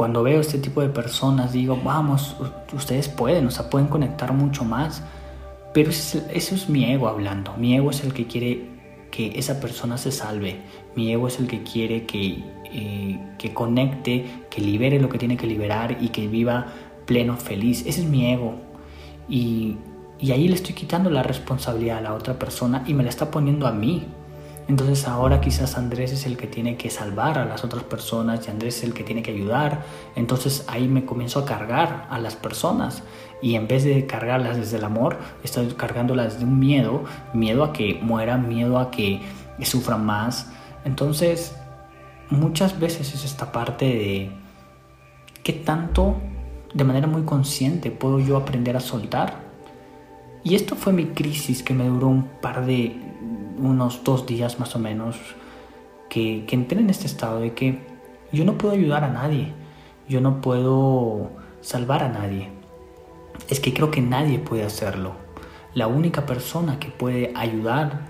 cuando 0.00 0.22
veo 0.22 0.40
este 0.40 0.56
tipo 0.56 0.80
de 0.80 0.88
personas 0.88 1.52
digo, 1.52 1.78
vamos, 1.84 2.34
ustedes 2.72 3.10
pueden, 3.10 3.46
o 3.46 3.50
sea, 3.50 3.68
pueden 3.68 3.86
conectar 3.86 4.32
mucho 4.32 4.64
más 4.64 5.02
pero 5.72 5.90
eso 5.90 6.20
es, 6.32 6.68
mi 6.68 6.84
ego 6.84 7.08
hablando. 7.08 7.54
Mi 7.56 7.76
ego 7.76 7.90
es 7.90 8.02
el 8.02 8.12
que 8.12 8.26
quiere 8.26 8.66
que 9.10 9.38
esa 9.38 9.60
persona 9.60 9.98
se 9.98 10.10
salve. 10.10 10.60
Mi 10.96 11.12
ego 11.12 11.28
es 11.28 11.38
el 11.38 11.46
que 11.46 11.62
quiere 11.62 12.06
que, 12.06 12.42
eh, 12.72 13.20
que 13.38 13.54
conecte, 13.54 14.24
que 14.50 14.60
libere 14.60 14.98
lo 14.98 15.08
que 15.08 15.18
tiene 15.18 15.36
que 15.36 15.46
liberar 15.46 15.98
y 16.00 16.08
que 16.08 16.26
viva 16.26 16.66
pleno, 17.06 17.36
feliz. 17.36 17.86
Ese 17.86 18.00
es 18.00 18.06
mi 18.06 18.32
ego. 18.32 18.56
Y, 19.28 19.76
y 20.18 20.32
ahí 20.32 20.48
le 20.48 20.54
estoy 20.54 20.74
quitando 20.74 21.08
la 21.08 21.22
responsabilidad 21.22 21.98
a 21.98 22.00
la 22.00 22.14
otra 22.14 22.36
persona 22.38 22.82
y 22.86 22.94
me 22.94 23.04
la 23.04 23.10
está 23.10 23.30
poniendo 23.30 23.68
a 23.68 23.72
mí. 23.72 24.06
Entonces 24.70 25.08
ahora 25.08 25.40
quizás 25.40 25.76
Andrés 25.76 26.12
es 26.12 26.26
el 26.26 26.36
que 26.36 26.46
tiene 26.46 26.76
que 26.76 26.90
salvar 26.90 27.38
a 27.38 27.44
las 27.44 27.64
otras 27.64 27.82
personas 27.82 28.46
y 28.46 28.50
Andrés 28.52 28.76
es 28.76 28.84
el 28.84 28.94
que 28.94 29.02
tiene 29.02 29.20
que 29.20 29.32
ayudar. 29.32 29.82
Entonces 30.14 30.64
ahí 30.68 30.86
me 30.86 31.04
comienzo 31.04 31.40
a 31.40 31.44
cargar 31.44 32.06
a 32.08 32.20
las 32.20 32.36
personas 32.36 33.02
y 33.42 33.56
en 33.56 33.66
vez 33.66 33.82
de 33.82 34.06
cargarlas 34.06 34.58
desde 34.58 34.76
el 34.76 34.84
amor, 34.84 35.18
estoy 35.42 35.66
cargándolas 35.72 36.38
de 36.38 36.44
un 36.44 36.60
miedo, 36.60 37.02
miedo 37.34 37.64
a 37.64 37.72
que 37.72 37.98
mueran, 38.00 38.48
miedo 38.48 38.78
a 38.78 38.92
que 38.92 39.20
sufran 39.62 40.06
más. 40.06 40.52
Entonces 40.84 41.56
muchas 42.28 42.78
veces 42.78 43.12
es 43.12 43.24
esta 43.24 43.50
parte 43.50 43.86
de 43.86 44.30
qué 45.42 45.52
tanto 45.52 46.14
de 46.74 46.84
manera 46.84 47.08
muy 47.08 47.22
consciente 47.22 47.90
puedo 47.90 48.20
yo 48.20 48.36
aprender 48.36 48.76
a 48.76 48.80
soltar. 48.80 49.34
Y 50.44 50.54
esto 50.54 50.76
fue 50.76 50.92
mi 50.92 51.06
crisis 51.06 51.64
que 51.64 51.74
me 51.74 51.88
duró 51.88 52.06
un 52.06 52.22
par 52.40 52.64
de, 52.64 53.10
unos 53.60 54.02
dos 54.04 54.26
días 54.26 54.58
más 54.58 54.74
o 54.76 54.78
menos 54.78 55.16
que, 56.08 56.44
que 56.46 56.56
entré 56.56 56.80
en 56.80 56.90
este 56.90 57.06
estado 57.06 57.40
de 57.40 57.54
que 57.54 57.78
yo 58.32 58.44
no 58.44 58.58
puedo 58.58 58.74
ayudar 58.74 59.04
a 59.04 59.08
nadie, 59.08 59.52
yo 60.08 60.20
no 60.20 60.40
puedo 60.40 61.30
salvar 61.60 62.02
a 62.02 62.08
nadie. 62.08 62.48
Es 63.48 63.60
que 63.60 63.72
creo 63.72 63.90
que 63.90 64.02
nadie 64.02 64.38
puede 64.38 64.64
hacerlo. 64.64 65.12
La 65.74 65.86
única 65.86 66.26
persona 66.26 66.78
que 66.78 66.88
puede 66.88 67.32
ayudar 67.34 68.06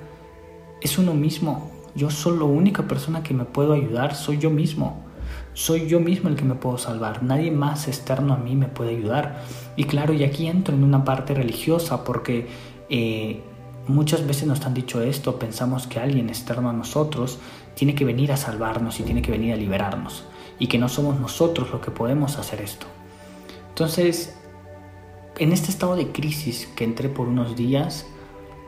es 0.81 0.99
uno 0.99 1.15
mismo. 1.15 1.71
Yo 1.95 2.11
soy 2.11 2.39
la 2.39 2.45
única 2.45 2.85
persona 2.85 3.23
que 3.23 3.35
me 3.35 3.45
puedo 3.45 3.73
ayudar, 3.73 4.15
soy 4.15 4.39
yo 4.39 4.51
mismo. 4.51 5.05
Soy 5.53 5.89
yo 5.89 6.01
mismo 6.01 6.29
el 6.29 6.37
que 6.37 6.45
me 6.45 6.55
puedo 6.55 6.79
salvar. 6.79 7.23
Nadie 7.23 7.51
más 7.51 7.89
externo 7.89 8.35
a 8.35 8.39
mí 8.39 8.57
me 8.57 8.67
puede 8.67 8.97
ayudar. 8.97 9.43
Y 9.77 9.85
claro, 9.85 10.15
y 10.15 10.25
aquí 10.25 10.47
entro 10.47 10.75
en 10.75 10.85
una 10.85 11.05
parte 11.05 11.35
religiosa 11.35 12.05
porque 12.05 12.49
eh, 12.89 13.43
muchas 13.87 14.27
veces 14.27 14.47
nos 14.47 14.65
han 14.67 14.75
dicho 14.75 15.03
esto, 15.03 15.39
pensamos 15.39 15.87
que 15.87 16.01
alguien 16.01 16.29
externo 16.29 16.71
a 16.71 16.73
nosotros 16.73 17.39
tiene 17.75 17.95
que 17.95 18.05
venir 18.05 18.33
a 18.33 18.37
salvarnos 18.37 19.01
y 19.01 19.03
tiene 19.03 19.23
que 19.23 19.31
venir 19.31 19.53
a 19.53 19.57
liberarnos 19.57 20.25
y 20.59 20.67
que 20.67 20.79
no 20.79 20.89
somos 20.89 21.19
nosotros 21.19 21.71
los 21.71 21.81
que 21.81 21.91
podemos 21.91 22.37
hacer 22.39 22.61
esto. 22.61 22.87
Entonces, 23.71 24.37
en 25.39 25.53
este 25.53 25.71
estado 25.71 25.97
de 25.97 26.13
crisis 26.13 26.69
que 26.77 26.85
entré 26.85 27.09
por 27.09 27.29
unos 27.29 27.57
días, 27.57 28.07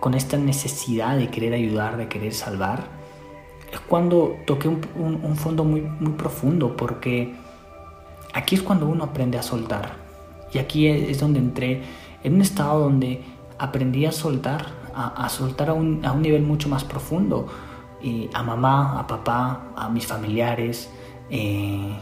con 0.01 0.15
esta 0.15 0.37
necesidad 0.37 1.17
de 1.17 1.29
querer 1.29 1.53
ayudar, 1.53 1.97
de 1.97 2.09
querer 2.09 2.33
salvar, 2.33 2.85
es 3.71 3.79
cuando 3.81 4.37
toqué 4.47 4.69
un, 4.69 5.37
fondo 5.37 5.65
muy, 5.65 5.83
muy 5.83 6.13
profundo, 6.13 6.77
porque 6.77 7.35
aquí 8.33 8.55
es 8.55 8.63
cuando 8.63 8.87
uno 8.87 9.05
aprende 9.05 9.39
a 9.39 9.43
soltar. 9.43 9.97
Y 10.53 10.59
aquí 10.59 10.89
es 10.89 11.21
donde 11.21 11.39
entré 11.39 11.83
en 12.25 12.35
un 12.35 12.43
estado 12.43 12.81
donde 12.81 13.23
aprendí 13.59 14.07
a 14.07 14.13
soltar, 14.13 14.82
a, 14.95 15.29
soltar 15.29 15.71
a 15.71 15.73
un, 15.73 16.05
a 16.05 16.13
un, 16.13 16.23
nivel 16.23 16.43
mucho 16.43 16.69
más 16.69 16.85
profundo. 16.85 17.47
Y 18.03 18.29
a 18.33 18.43
mamá, 18.43 18.99
a 18.99 19.07
papá, 19.07 19.73
a 19.77 19.89
mis 19.89 20.07
familiares. 20.07 20.91
Eh, 21.31 21.95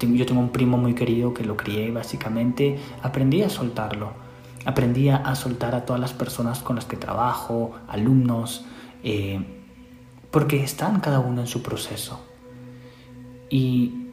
yo 0.00 0.26
tengo 0.26 0.40
un 0.40 0.50
primo 0.50 0.76
muy 0.76 0.94
querido 0.94 1.34
que 1.34 1.44
lo 1.44 1.56
crié 1.56 1.90
básicamente. 1.90 2.78
Aprendí 3.02 3.42
a 3.42 3.48
soltarlo. 3.48 4.12
Aprendí 4.64 5.08
a 5.08 5.34
soltar 5.34 5.74
a 5.74 5.84
todas 5.84 6.00
las 6.00 6.12
personas 6.12 6.60
con 6.60 6.76
las 6.76 6.84
que 6.84 6.96
trabajo, 6.96 7.72
alumnos. 7.88 8.64
Eh, 9.02 9.40
porque 10.30 10.62
están 10.62 11.00
cada 11.00 11.20
uno 11.20 11.40
en 11.40 11.46
su 11.46 11.62
proceso. 11.62 12.20
Y, 13.50 14.07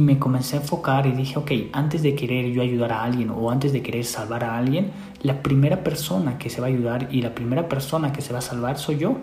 me 0.00 0.18
comencé 0.18 0.56
a 0.56 0.60
enfocar 0.60 1.06
y 1.06 1.12
dije, 1.12 1.38
ok, 1.38 1.50
antes 1.72 2.02
de 2.02 2.14
querer 2.14 2.52
yo 2.52 2.62
ayudar 2.62 2.92
a 2.92 3.02
alguien 3.02 3.30
o 3.30 3.50
antes 3.50 3.72
de 3.72 3.82
querer 3.82 4.04
salvar 4.04 4.44
a 4.44 4.56
alguien, 4.58 4.92
la 5.22 5.42
primera 5.42 5.82
persona 5.82 6.38
que 6.38 6.50
se 6.50 6.60
va 6.60 6.66
a 6.66 6.70
ayudar 6.70 7.08
y 7.10 7.22
la 7.22 7.34
primera 7.34 7.68
persona 7.68 8.12
que 8.12 8.20
se 8.20 8.32
va 8.32 8.40
a 8.40 8.42
salvar 8.42 8.78
soy 8.78 8.98
yo. 8.98 9.16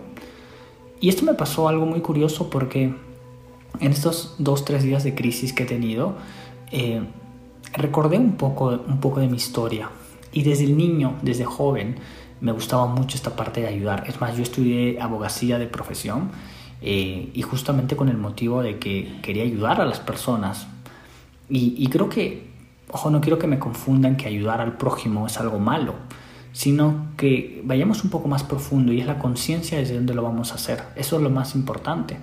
Y 1.00 1.08
esto 1.08 1.24
me 1.24 1.34
pasó 1.34 1.68
algo 1.68 1.86
muy 1.86 2.00
curioso 2.00 2.50
porque 2.50 2.94
en 3.80 3.92
estos 3.92 4.34
dos, 4.38 4.64
tres 4.64 4.82
días 4.82 5.04
de 5.04 5.14
crisis 5.14 5.52
que 5.52 5.62
he 5.62 5.66
tenido, 5.66 6.16
eh, 6.72 7.02
recordé 7.74 8.18
un 8.18 8.32
poco, 8.32 8.70
un 8.70 8.98
poco 8.98 9.20
de 9.20 9.28
mi 9.28 9.36
historia. 9.36 9.90
Y 10.32 10.42
desde 10.42 10.64
el 10.64 10.76
niño, 10.76 11.14
desde 11.22 11.44
joven, 11.44 11.96
me 12.40 12.52
gustaba 12.52 12.86
mucho 12.86 13.16
esta 13.16 13.36
parte 13.36 13.60
de 13.60 13.68
ayudar. 13.68 14.04
Es 14.06 14.20
más, 14.20 14.36
yo 14.36 14.42
estudié 14.42 15.00
abogacía 15.00 15.58
de 15.58 15.66
profesión 15.66 16.30
eh, 16.82 17.30
y 17.32 17.42
justamente 17.42 17.96
con 17.96 18.08
el 18.08 18.16
motivo 18.16 18.62
de 18.62 18.78
que 18.78 19.18
quería 19.22 19.42
ayudar 19.44 19.80
a 19.80 19.84
las 19.84 20.00
personas. 20.00 20.66
Y, 21.48 21.86
creo 21.88 22.08
que, 22.08 22.50
ojo, 22.90 23.08
no 23.10 23.20
quiero 23.20 23.38
que 23.38 23.46
me 23.46 23.60
confundan 23.60 24.16
que 24.16 24.26
ayudar 24.26 24.60
al 24.60 24.76
prójimo 24.76 25.28
es 25.28 25.38
algo 25.38 25.60
malo, 25.60 25.94
sino 26.52 27.06
que 27.16 27.62
vayamos 27.64 28.02
un 28.02 28.10
poco 28.10 28.26
más 28.26 28.42
profundo 28.42 28.92
y 28.92 29.00
es 29.00 29.06
la 29.06 29.20
conciencia 29.20 29.78
desde 29.78 29.94
dónde 29.94 30.14
lo 30.14 30.24
vamos 30.24 30.50
a 30.50 30.56
hacer. 30.56 30.82
Eso 30.96 31.16
es 31.16 31.22
lo 31.22 31.30
más 31.30 31.54
importante. 31.54 32.16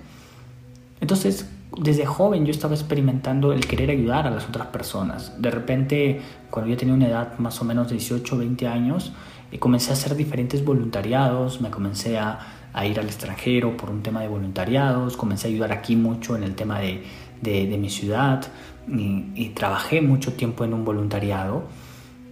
Entonces, 1.00 1.48
desde 1.78 2.04
joven 2.04 2.44
yo 2.44 2.50
estaba 2.50 2.74
experimentando 2.74 3.54
el 3.54 3.66
querer 3.66 3.90
ayudar 3.90 4.26
a 4.26 4.30
las 4.30 4.46
otras 4.46 4.66
personas. 4.66 5.40
De 5.40 5.50
repente, 5.50 6.20
cuando 6.50 6.70
yo 6.70 6.76
tenía 6.76 6.94
una 6.94 7.08
edad 7.08 7.38
más 7.38 7.60
o 7.62 7.64
menos 7.64 7.88
de 7.88 7.94
18 7.94 8.34
o 8.34 8.38
20 8.38 8.68
años, 8.68 9.12
y 9.54 9.58
comencé 9.58 9.90
a 9.90 9.92
hacer 9.92 10.16
diferentes 10.16 10.64
voluntariados, 10.64 11.60
me 11.60 11.70
comencé 11.70 12.18
a, 12.18 12.40
ir 12.82 12.98
al 12.98 13.06
extranjero 13.06 13.76
por 13.76 13.90
un 13.90 14.02
tema 14.02 14.20
de 14.22 14.28
voluntariados, 14.28 15.16
comencé 15.16 15.46
a 15.46 15.50
ayudar 15.50 15.72
aquí 15.72 15.94
mucho 15.94 16.36
en 16.36 16.42
el 16.42 16.54
tema 16.54 16.80
de, 16.80 17.02
de, 17.40 17.78
mi 17.78 17.90
ciudad 17.90 18.44
y, 18.88 19.50
trabajé 19.50 20.00
mucho 20.02 20.32
tiempo 20.32 20.64
en 20.64 20.74
un 20.74 20.84
voluntariado 20.84 21.64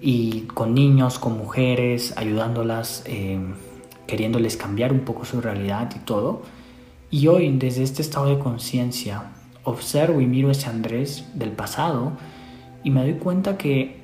y 0.01 0.43
con 0.55 0.75
niños, 0.75 1.19
con 1.19 1.39
mujeres, 1.39 2.15
ayudándolas, 2.17 3.05
eh, 3.07 3.39
queriéndoles 4.07 4.57
cambiar 4.57 4.93
un 4.93 5.01
poco 5.01 5.25
su 5.25 5.41
realidad 5.41 5.91
y 5.95 6.01
todo. 6.01 6.43
Y 7.11 7.29
hoy, 7.29 7.57
desde 7.57 7.85
este 7.85 8.03
estado 8.03 8.27
de 8.27 8.39
conciencia, 8.39 9.31
observo 9.65 10.21
y 10.21 10.27
miro 10.27 10.51
ese 10.51 10.69
Andrés 10.69 11.25
del 11.35 11.53
pasado 11.53 12.13
y 12.83 12.91
me 12.91 13.03
doy 13.03 13.15
cuenta 13.15 13.57
que 13.57 14.03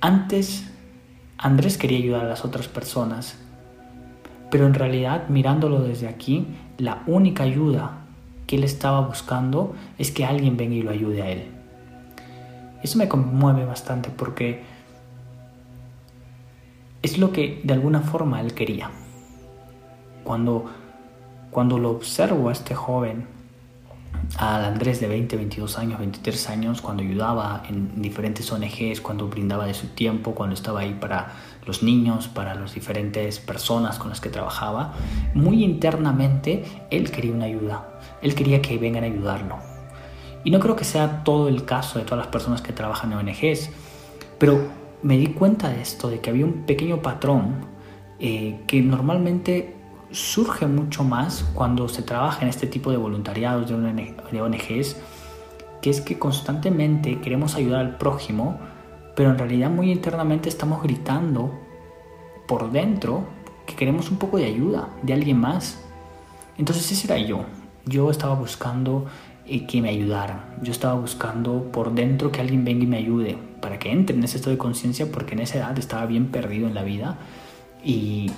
antes 0.00 0.64
Andrés 1.36 1.78
quería 1.78 1.98
ayudar 1.98 2.24
a 2.26 2.28
las 2.28 2.44
otras 2.44 2.68
personas, 2.68 3.38
pero 4.50 4.66
en 4.66 4.74
realidad 4.74 5.28
mirándolo 5.28 5.80
desde 5.80 6.08
aquí, 6.08 6.46
la 6.78 7.02
única 7.06 7.44
ayuda 7.44 8.04
que 8.46 8.56
él 8.56 8.64
estaba 8.64 9.00
buscando 9.00 9.74
es 9.98 10.10
que 10.10 10.24
alguien 10.24 10.56
venga 10.56 10.74
y 10.74 10.82
lo 10.82 10.90
ayude 10.90 11.22
a 11.22 11.30
él. 11.30 11.48
Eso 12.82 12.98
me 12.98 13.08
conmueve 13.08 13.64
bastante 13.64 14.10
porque 14.10 14.62
es 17.02 17.18
lo 17.18 17.32
que 17.32 17.60
de 17.64 17.74
alguna 17.74 18.00
forma 18.00 18.40
él 18.40 18.54
quería. 18.54 18.90
Cuando, 20.24 20.66
cuando 21.50 21.78
lo 21.78 21.90
observo 21.90 22.48
a 22.48 22.52
este 22.52 22.74
joven 22.74 23.26
al 24.36 24.64
Andrés 24.64 25.00
de 25.00 25.08
20, 25.08 25.36
22 25.36 25.78
años, 25.78 25.98
23 25.98 26.50
años, 26.50 26.80
cuando 26.80 27.02
ayudaba 27.02 27.62
en 27.68 28.02
diferentes 28.02 28.50
ONGs, 28.52 29.00
cuando 29.00 29.28
brindaba 29.28 29.66
de 29.66 29.74
su 29.74 29.88
tiempo, 29.88 30.34
cuando 30.34 30.54
estaba 30.54 30.80
ahí 30.80 30.96
para 31.00 31.32
los 31.66 31.82
niños, 31.82 32.28
para 32.28 32.54
las 32.54 32.74
diferentes 32.74 33.40
personas 33.40 33.98
con 33.98 34.10
las 34.10 34.20
que 34.20 34.28
trabajaba, 34.28 34.94
muy 35.34 35.64
internamente 35.64 36.64
él 36.90 37.10
quería 37.10 37.32
una 37.32 37.46
ayuda, 37.46 38.00
él 38.22 38.34
quería 38.34 38.62
que 38.62 38.78
vengan 38.78 39.04
a 39.04 39.06
ayudarlo. 39.06 39.56
Y 40.44 40.50
no 40.50 40.60
creo 40.60 40.76
que 40.76 40.84
sea 40.84 41.24
todo 41.24 41.48
el 41.48 41.64
caso 41.64 41.98
de 41.98 42.04
todas 42.04 42.18
las 42.18 42.28
personas 42.28 42.62
que 42.62 42.72
trabajan 42.72 43.12
en 43.12 43.18
ONGs, 43.18 43.70
pero 44.38 44.68
me 45.02 45.16
di 45.16 45.28
cuenta 45.28 45.68
de 45.68 45.80
esto, 45.80 46.08
de 46.10 46.20
que 46.20 46.30
había 46.30 46.44
un 46.44 46.64
pequeño 46.64 47.02
patrón 47.02 47.66
eh, 48.20 48.60
que 48.66 48.80
normalmente 48.82 49.77
surge 50.10 50.66
mucho 50.66 51.04
más 51.04 51.44
cuando 51.54 51.88
se 51.88 52.02
trabaja 52.02 52.42
en 52.42 52.48
este 52.48 52.66
tipo 52.66 52.90
de 52.90 52.96
voluntariados 52.96 53.68
de 53.68 54.42
ONGs, 54.42 54.96
que 55.82 55.90
es 55.90 56.00
que 56.00 56.18
constantemente 56.18 57.20
queremos 57.20 57.54
ayudar 57.54 57.80
al 57.80 57.98
prójimo, 57.98 58.58
pero 59.14 59.30
en 59.30 59.38
realidad 59.38 59.70
muy 59.70 59.90
internamente 59.90 60.48
estamos 60.48 60.82
gritando 60.82 61.52
por 62.46 62.70
dentro 62.70 63.24
que 63.66 63.74
queremos 63.74 64.10
un 64.10 64.18
poco 64.18 64.38
de 64.38 64.46
ayuda 64.46 64.88
de 65.02 65.12
alguien 65.12 65.38
más. 65.38 65.78
Entonces 66.56 66.90
ese 66.90 67.06
era 67.06 67.18
yo. 67.18 67.44
Yo 67.84 68.10
estaba 68.10 68.34
buscando 68.34 69.06
eh, 69.46 69.66
que 69.66 69.82
me 69.82 69.90
ayudaran. 69.90 70.56
Yo 70.62 70.72
estaba 70.72 70.94
buscando 70.94 71.70
por 71.70 71.92
dentro 71.92 72.32
que 72.32 72.40
alguien 72.40 72.64
venga 72.64 72.84
y 72.84 72.86
me 72.86 72.96
ayude 72.96 73.38
para 73.60 73.78
que 73.78 73.90
entre 73.90 74.16
en 74.16 74.24
ese 74.24 74.36
estado 74.36 74.52
de 74.52 74.58
conciencia 74.58 75.10
porque 75.12 75.34
en 75.34 75.40
esa 75.40 75.58
edad 75.58 75.78
estaba 75.78 76.06
bien 76.06 76.30
perdido 76.30 76.66
en 76.66 76.74
la 76.74 76.82
vida 76.82 77.18
y, 77.84 78.30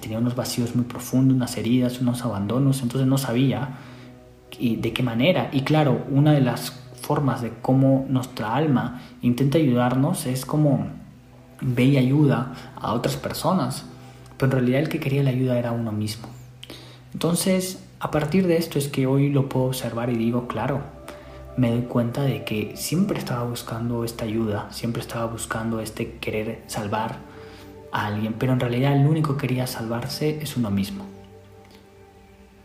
tenía 0.00 0.18
unos 0.18 0.36
vacíos 0.36 0.76
muy 0.76 0.84
profundos, 0.84 1.36
unas 1.36 1.56
heridas, 1.56 2.00
unos 2.00 2.24
abandonos, 2.24 2.82
entonces 2.82 3.08
no 3.08 3.18
sabía 3.18 3.78
de 4.58 4.92
qué 4.92 5.02
manera. 5.02 5.50
Y 5.52 5.62
claro, 5.62 6.04
una 6.10 6.32
de 6.32 6.40
las 6.40 6.72
formas 7.00 7.42
de 7.42 7.52
cómo 7.62 8.06
nuestra 8.08 8.54
alma 8.54 9.02
intenta 9.22 9.58
ayudarnos 9.58 10.26
es 10.26 10.44
como 10.44 10.88
ve 11.60 11.84
y 11.84 11.96
ayuda 11.96 12.52
a 12.76 12.92
otras 12.92 13.16
personas, 13.16 13.84
pero 14.36 14.52
en 14.52 14.58
realidad 14.58 14.80
el 14.80 14.88
que 14.88 15.00
quería 15.00 15.22
la 15.22 15.30
ayuda 15.30 15.58
era 15.58 15.72
uno 15.72 15.92
mismo. 15.92 16.28
Entonces, 17.12 17.82
a 18.00 18.10
partir 18.10 18.46
de 18.46 18.56
esto 18.56 18.78
es 18.78 18.88
que 18.88 19.06
hoy 19.06 19.30
lo 19.30 19.48
puedo 19.48 19.66
observar 19.66 20.10
y 20.10 20.16
digo, 20.16 20.46
claro, 20.48 20.82
me 21.56 21.70
doy 21.70 21.82
cuenta 21.82 22.22
de 22.22 22.44
que 22.44 22.76
siempre 22.76 23.18
estaba 23.18 23.44
buscando 23.44 24.04
esta 24.04 24.24
ayuda, 24.24 24.70
siempre 24.70 25.00
estaba 25.00 25.26
buscando 25.26 25.80
este 25.80 26.18
querer 26.18 26.62
salvar, 26.66 27.16
alguien, 28.04 28.34
pero 28.38 28.52
en 28.52 28.60
realidad 28.60 28.94
el 28.94 29.06
único 29.06 29.36
que 29.36 29.46
quería 29.46 29.66
salvarse 29.66 30.38
es 30.42 30.56
uno 30.56 30.70
mismo. 30.70 31.06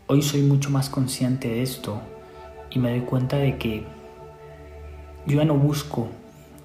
Hoy 0.06 0.20
soy 0.20 0.42
mucho 0.42 0.68
más 0.68 0.90
consciente 0.90 1.48
de 1.48 1.62
esto 1.62 2.02
y 2.70 2.78
me 2.78 2.90
doy 2.90 3.00
cuenta 3.00 3.36
de 3.38 3.56
que 3.56 3.86
yo 5.26 5.38
ya 5.38 5.44
no 5.46 5.54
busco 5.54 6.08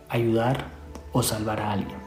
ayudar 0.09 0.65
o 1.13 1.23
salvar 1.23 1.61
a 1.61 1.71
alguien. 1.71 1.97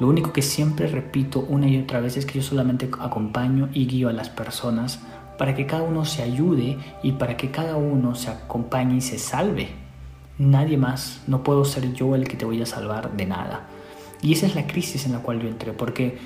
Lo 0.00 0.08
único 0.08 0.32
que 0.32 0.42
siempre 0.42 0.86
repito 0.86 1.40
una 1.40 1.68
y 1.68 1.78
otra 1.78 2.00
vez 2.00 2.16
es 2.16 2.26
que 2.26 2.40
yo 2.40 2.42
solamente 2.42 2.90
acompaño 2.98 3.68
y 3.72 3.86
guío 3.86 4.08
a 4.08 4.12
las 4.12 4.28
personas 4.28 5.00
para 5.38 5.54
que 5.54 5.66
cada 5.66 5.82
uno 5.82 6.04
se 6.04 6.22
ayude 6.22 6.78
y 7.02 7.12
para 7.12 7.36
que 7.36 7.50
cada 7.50 7.76
uno 7.76 8.14
se 8.14 8.30
acompañe 8.30 8.96
y 8.96 9.00
se 9.00 9.18
salve. 9.18 9.68
Nadie 10.38 10.76
más, 10.76 11.22
no 11.26 11.42
puedo 11.42 11.64
ser 11.64 11.92
yo 11.92 12.14
el 12.14 12.28
que 12.28 12.36
te 12.36 12.44
voy 12.44 12.60
a 12.60 12.66
salvar 12.66 13.12
de 13.16 13.26
nada. 13.26 13.68
Y 14.22 14.32
esa 14.32 14.46
es 14.46 14.54
la 14.54 14.66
crisis 14.66 15.06
en 15.06 15.12
la 15.12 15.20
cual 15.20 15.40
yo 15.40 15.48
entré, 15.48 15.72
porque 15.72 16.18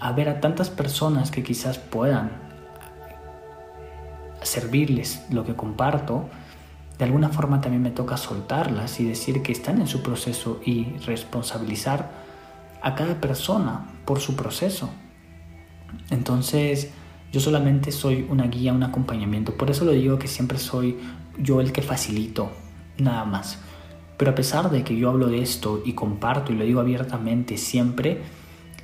a 0.00 0.12
ver 0.12 0.28
a 0.28 0.40
tantas 0.40 0.70
personas 0.70 1.30
que 1.30 1.42
quizás 1.42 1.78
puedan 1.78 2.30
servirles 4.42 5.24
lo 5.30 5.44
que 5.44 5.54
comparto, 5.54 6.28
de 6.98 7.04
alguna 7.04 7.28
forma 7.28 7.60
también 7.60 7.82
me 7.82 7.90
toca 7.90 8.16
soltarlas 8.16 9.00
y 9.00 9.04
decir 9.04 9.42
que 9.42 9.52
están 9.52 9.80
en 9.80 9.86
su 9.86 10.02
proceso 10.02 10.60
y 10.64 10.96
responsabilizar 11.04 12.10
a 12.82 12.94
cada 12.94 13.20
persona 13.20 13.86
por 14.04 14.20
su 14.20 14.34
proceso. 14.34 14.88
Entonces, 16.10 16.90
yo 17.32 17.40
solamente 17.40 17.92
soy 17.92 18.26
una 18.30 18.46
guía, 18.46 18.72
un 18.72 18.82
acompañamiento. 18.82 19.54
Por 19.54 19.70
eso 19.70 19.84
lo 19.84 19.92
digo 19.92 20.18
que 20.18 20.28
siempre 20.28 20.58
soy 20.58 20.98
yo 21.38 21.60
el 21.60 21.72
que 21.72 21.82
facilito, 21.82 22.50
nada 22.98 23.24
más. 23.24 23.58
Pero 24.16 24.30
a 24.30 24.34
pesar 24.34 24.70
de 24.70 24.82
que 24.82 24.96
yo 24.96 25.10
hablo 25.10 25.28
de 25.28 25.42
esto 25.42 25.82
y 25.84 25.92
comparto 25.92 26.52
y 26.52 26.56
lo 26.56 26.64
digo 26.64 26.80
abiertamente 26.80 27.58
siempre, 27.58 28.22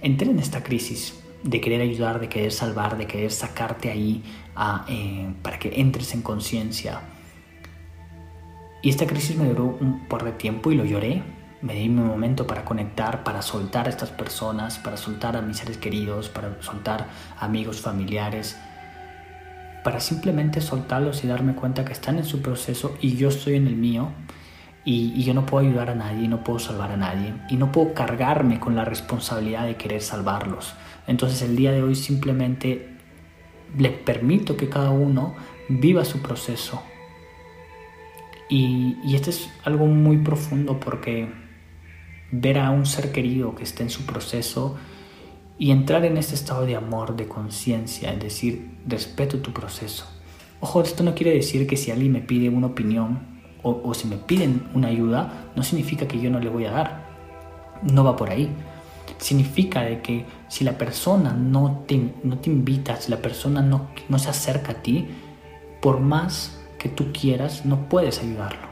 entré 0.03 0.31
en 0.31 0.39
esta 0.39 0.63
crisis 0.63 1.19
de 1.43 1.61
querer 1.61 1.81
ayudar, 1.81 2.21
de 2.21 2.29
querer 2.29 2.53
salvar, 2.53 2.97
de 2.99 3.07
querer 3.07 3.33
sacarte 3.33 3.91
ahí 3.91 4.23
eh, 4.89 5.33
para 5.43 5.59
que 5.59 5.81
entres 5.81 6.15
en 6.15 6.23
conciencia. 6.23 7.01
Y 8.83 8.91
esta 8.91 9.07
crisis 9.07 9.37
me 9.37 9.49
duró 9.49 9.79
un 9.81 10.07
par 10.09 10.25
de 10.25 10.33
tiempo 10.33 10.71
y 10.71 10.75
lo 10.75 10.85
lloré. 10.85 11.23
Me 11.63 11.75
di 11.75 11.89
mi 11.89 12.03
momento 12.03 12.47
para 12.47 12.65
conectar, 12.65 13.23
para 13.23 13.41
soltar 13.41 13.87
a 13.87 13.91
estas 13.91 14.11
personas, 14.11 14.79
para 14.79 14.97
soltar 14.97 15.37
a 15.37 15.43
mis 15.43 15.59
seres 15.59 15.79
queridos, 15.79 16.29
para 16.29 16.61
soltar 16.61 17.07
amigos, 17.39 17.81
familiares, 17.81 18.57
para 19.85 20.01
simplemente 20.01 20.61
soltarlos 20.61 21.23
y 21.23 21.29
darme 21.29 21.55
cuenta 21.55 21.85
que 21.85 21.93
están 21.93 22.19
en 22.19 22.25
su 22.25 22.43
proceso 22.43 22.97
y 23.01 23.17
yo 23.17 23.29
estoy 23.29 23.55
en 23.55 23.69
el 23.69 23.77
mío 23.77 24.09
y, 24.85 25.23
yo 25.23 25.35
no 25.35 25.47
puedo 25.47 25.67
ayudar 25.67 25.91
a 25.91 25.95
nadie, 25.95 26.29
no 26.29 26.43
puedo 26.43 26.59
salvar 26.59 26.91
a 26.91 26.97
nadie 26.97 27.35
y 27.49 27.57
no 27.57 27.71
puedo 27.71 27.95
cargarme 27.95 28.59
con 28.59 28.75
la 28.75 28.85
responsabilidad 28.85 29.67
de 29.67 29.77
querer 29.77 30.03
salvarlos. 30.03 30.75
Entonces 31.07 31.43
el 31.43 31.57
día 31.57 31.73
de 31.73 31.83
hoy 31.83 31.95
simplemente 31.95 32.97
le 33.79 33.91
permito 33.91 34.57
que 34.57 34.69
cada 34.69 34.91
uno 34.91 35.35
viva 35.69 36.05
su 36.05 36.21
proceso. 36.21 36.83
Y, 38.49 38.97
y 39.05 39.15
esto 39.15 39.31
es 39.31 39.49
algo 39.65 39.87
muy 39.87 40.19
profundo 40.19 40.79
porque 40.81 41.29
ver 42.33 42.59
a 42.59 42.71
un 42.71 42.85
ser 42.87 43.13
querido 43.13 43.55
que 43.55 43.63
esté 43.63 43.85
en 43.85 43.91
su 43.91 44.05
proceso 44.05 44.77
y 45.59 45.71
entrar 45.71 46.05
en 46.05 46.17
este 46.17 46.35
estado 46.35 46.67
de 46.67 46.75
amor, 46.75 47.15
de 47.15 47.29
conciencia, 47.29 48.13
es 48.13 48.21
decir, 48.21 48.79
respeto 48.87 49.39
tu 49.39 49.53
proceso. 49.53 50.07
Ojo, 50.61 50.83
esto 50.83 51.05
no 51.05 51.15
quiere 51.15 51.33
decir 51.33 51.67
que 51.67 51.77
si 51.77 51.91
alguien 51.91 52.13
me 52.13 52.21
pide 52.21 52.49
una 52.49 52.69
opinión 52.69 53.32
o, 53.63 53.95
si 53.95 54.09
me 54.09 54.17
piden 54.17 54.69
una 54.75 54.89
ayuda, 54.89 55.33
no 55.55 55.63
significa 55.63 56.07
que 56.09 56.21
yo 56.21 56.31
no 56.31 56.41
le 56.41 56.49
voy 56.49 56.67
a 56.67 56.73
dar. 56.73 57.03
No 57.83 58.05
va 58.05 58.17
por 58.17 58.31
ahí. 58.31 58.51
Significa 59.19 59.83
de 59.83 60.03
que 60.03 60.27
si 60.49 60.65
la 60.65 60.77
persona 60.77 61.33
no 61.33 61.85
te, 61.87 62.13
no 62.25 62.39
te 62.39 62.51
invita, 62.51 62.97
si 62.97 63.11
la 63.11 63.19
persona 63.19 63.63
no, 63.63 63.89
no 64.09 64.19
se 64.19 64.31
acerca 64.31 64.73
a 64.73 64.75
ti, 64.77 65.09
por 65.81 66.01
más 66.01 66.59
que 66.79 66.89
tú 66.89 67.13
quieras, 67.13 67.65
no 67.65 67.89
puedes 67.89 68.21
ayudarlo. 68.21 68.67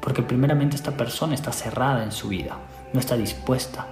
Porque 0.00 0.22
primeramente 0.22 0.76
esta 0.76 0.96
persona 0.96 1.34
está 1.34 1.52
cerrada 1.52 2.02
en 2.02 2.12
su 2.12 2.28
vida, 2.28 2.58
no 2.94 3.00
está 3.00 3.18
dispuesta. 3.18 3.86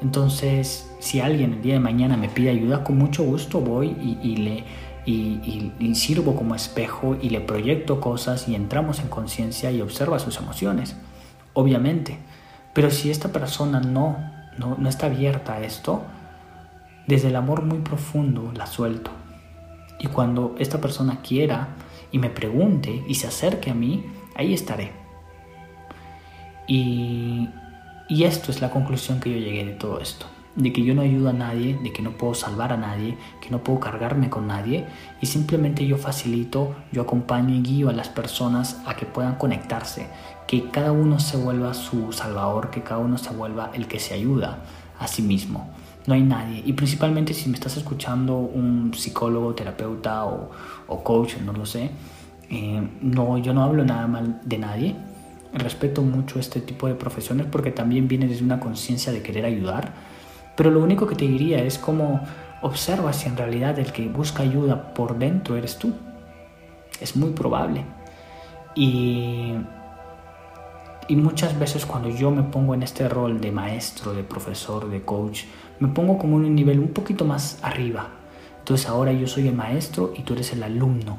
Entonces, 0.00 0.90
si 1.00 1.20
alguien 1.20 1.54
el 1.54 1.62
día 1.62 1.74
de 1.74 1.80
mañana 1.80 2.16
me 2.16 2.28
pide 2.28 2.50
ayuda, 2.50 2.82
con 2.82 2.96
mucho 2.96 3.24
gusto 3.24 3.60
voy 3.60 3.96
y 4.22 4.36
le, 4.36 4.64
y, 5.06 5.94
sirvo 5.94 6.34
como 6.34 6.54
espejo 6.54 7.16
y 7.20 7.30
le 7.30 7.40
proyecto 7.40 8.00
cosas 8.00 8.48
y 8.48 8.54
entramos 8.54 9.00
en 9.00 9.08
conciencia 9.08 9.70
y 9.70 9.80
observa 9.80 10.18
sus 10.18 10.38
emociones, 10.38 10.96
obviamente. 11.52 12.18
Pero 12.72 12.90
si 12.90 13.10
esta 13.10 13.30
persona 13.30 13.80
no, 13.80 14.18
no, 14.58 14.76
no 14.78 14.88
está 14.88 15.06
abierta 15.06 15.54
a 15.54 15.60
esto, 15.62 16.02
desde 17.06 17.28
el 17.28 17.36
amor 17.36 17.62
muy 17.62 17.78
profundo 17.78 18.52
la 18.54 18.66
suelto. 18.66 19.10
Y 19.98 20.08
cuando 20.08 20.54
esta 20.58 20.80
persona 20.80 21.20
quiera 21.22 21.68
y 22.10 22.18
me 22.18 22.30
pregunte 22.30 23.04
y 23.06 23.14
se 23.14 23.28
acerque 23.28 23.70
a 23.70 23.74
mí, 23.74 24.04
ahí 24.34 24.52
estaré. 24.52 24.92
Y, 26.66 27.48
y 28.08 28.24
esto 28.24 28.50
es 28.50 28.60
la 28.60 28.70
conclusión 28.70 29.20
que 29.20 29.30
yo 29.30 29.38
llegué 29.38 29.64
de 29.64 29.72
todo 29.72 30.00
esto 30.00 30.26
de 30.56 30.72
que 30.72 30.84
yo 30.84 30.94
no 30.94 31.02
ayudo 31.02 31.30
a 31.30 31.32
nadie, 31.32 31.78
de 31.82 31.92
que 31.92 32.02
no 32.02 32.12
puedo 32.12 32.34
salvar 32.34 32.72
a 32.72 32.76
nadie, 32.76 33.16
que 33.40 33.50
no 33.50 33.64
puedo 33.64 33.80
cargarme 33.80 34.30
con 34.30 34.46
nadie 34.46 34.86
y 35.20 35.26
simplemente 35.26 35.86
yo 35.86 35.96
facilito, 35.96 36.74
yo 36.92 37.02
acompaño 37.02 37.54
y 37.54 37.62
guío 37.62 37.88
a 37.88 37.92
las 37.92 38.08
personas 38.08 38.80
a 38.86 38.94
que 38.94 39.06
puedan 39.06 39.34
conectarse, 39.36 40.06
que 40.46 40.70
cada 40.70 40.92
uno 40.92 41.18
se 41.18 41.36
vuelva 41.36 41.74
su 41.74 42.12
salvador, 42.12 42.70
que 42.70 42.82
cada 42.82 43.00
uno 43.00 43.18
se 43.18 43.30
vuelva 43.34 43.70
el 43.74 43.88
que 43.88 43.98
se 43.98 44.14
ayuda 44.14 44.62
a 44.98 45.08
sí 45.08 45.22
mismo. 45.22 45.70
No 46.06 46.14
hay 46.14 46.22
nadie. 46.22 46.62
Y 46.64 46.74
principalmente 46.74 47.32
si 47.32 47.48
me 47.48 47.54
estás 47.54 47.76
escuchando 47.78 48.36
un 48.36 48.92
psicólogo, 48.94 49.54
terapeuta 49.54 50.26
o, 50.26 50.50
coach, 51.02 51.38
no 51.38 51.52
lo 51.52 51.64
sé, 51.64 51.90
eh, 52.50 52.88
no, 53.00 53.38
yo 53.38 53.54
no 53.54 53.64
hablo 53.64 53.84
nada 53.84 54.06
mal 54.06 54.40
de 54.44 54.58
nadie. 54.58 54.96
Respeto 55.54 56.02
mucho 56.02 56.38
este 56.38 56.60
tipo 56.60 56.88
de 56.88 56.94
profesiones 56.94 57.46
porque 57.46 57.70
también 57.70 58.06
viene 58.06 58.26
desde 58.26 58.44
una 58.44 58.60
conciencia 58.60 59.12
de 59.12 59.22
querer 59.22 59.46
ayudar 59.46 60.13
pero 60.56 60.70
lo 60.70 60.80
único 60.80 61.06
que 61.06 61.14
te 61.14 61.26
diría 61.26 61.62
es 61.62 61.78
como 61.78 62.20
observa 62.62 63.12
si 63.12 63.28
en 63.28 63.36
realidad 63.36 63.78
el 63.78 63.92
que 63.92 64.08
busca 64.08 64.42
ayuda 64.42 64.94
por 64.94 65.18
dentro 65.18 65.56
eres 65.56 65.78
tú. 65.78 65.92
Es 67.00 67.16
muy 67.16 67.30
probable. 67.30 67.84
Y, 68.74 69.54
y 71.08 71.16
muchas 71.16 71.58
veces 71.58 71.84
cuando 71.86 72.08
yo 72.08 72.30
me 72.30 72.42
pongo 72.42 72.74
en 72.74 72.82
este 72.82 73.08
rol 73.08 73.40
de 73.40 73.52
maestro, 73.52 74.14
de 74.14 74.22
profesor, 74.22 74.88
de 74.88 75.02
coach, 75.02 75.44
me 75.80 75.88
pongo 75.88 76.18
como 76.18 76.38
en 76.38 76.46
un 76.46 76.54
nivel 76.54 76.78
un 76.78 76.88
poquito 76.88 77.24
más 77.24 77.58
arriba. 77.62 78.08
Entonces 78.60 78.88
ahora 78.88 79.12
yo 79.12 79.26
soy 79.26 79.48
el 79.48 79.54
maestro 79.54 80.12
y 80.16 80.22
tú 80.22 80.34
eres 80.34 80.52
el 80.52 80.62
alumno. 80.62 81.18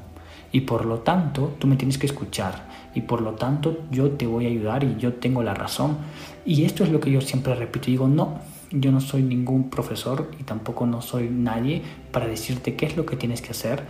Y 0.51 0.61
por 0.61 0.85
lo 0.85 0.99
tanto, 0.99 1.53
tú 1.59 1.67
me 1.67 1.75
tienes 1.75 1.97
que 1.97 2.07
escuchar. 2.07 2.65
Y 2.95 3.01
por 3.01 3.21
lo 3.21 3.33
tanto, 3.33 3.79
yo 3.91 4.11
te 4.11 4.25
voy 4.25 4.45
a 4.45 4.49
ayudar 4.49 4.83
y 4.85 4.95
yo 4.97 5.15
tengo 5.15 5.43
la 5.43 5.53
razón. 5.53 5.97
Y 6.45 6.63
esto 6.63 6.83
es 6.83 6.91
lo 6.91 7.01
que 7.01 7.11
yo 7.11 7.19
siempre 7.19 7.53
repito. 7.55 7.87
Digo, 7.87 8.07
no, 8.07 8.39
yo 8.71 8.91
no 8.91 8.99
soy 8.99 9.21
ningún 9.21 9.69
profesor 9.69 10.31
y 10.39 10.43
tampoco 10.43 10.85
no 10.85 11.01
soy 11.01 11.29
nadie 11.29 11.81
para 12.11 12.27
decirte 12.27 12.75
qué 12.75 12.85
es 12.85 12.97
lo 12.97 13.05
que 13.05 13.15
tienes 13.15 13.41
que 13.41 13.51
hacer. 13.51 13.83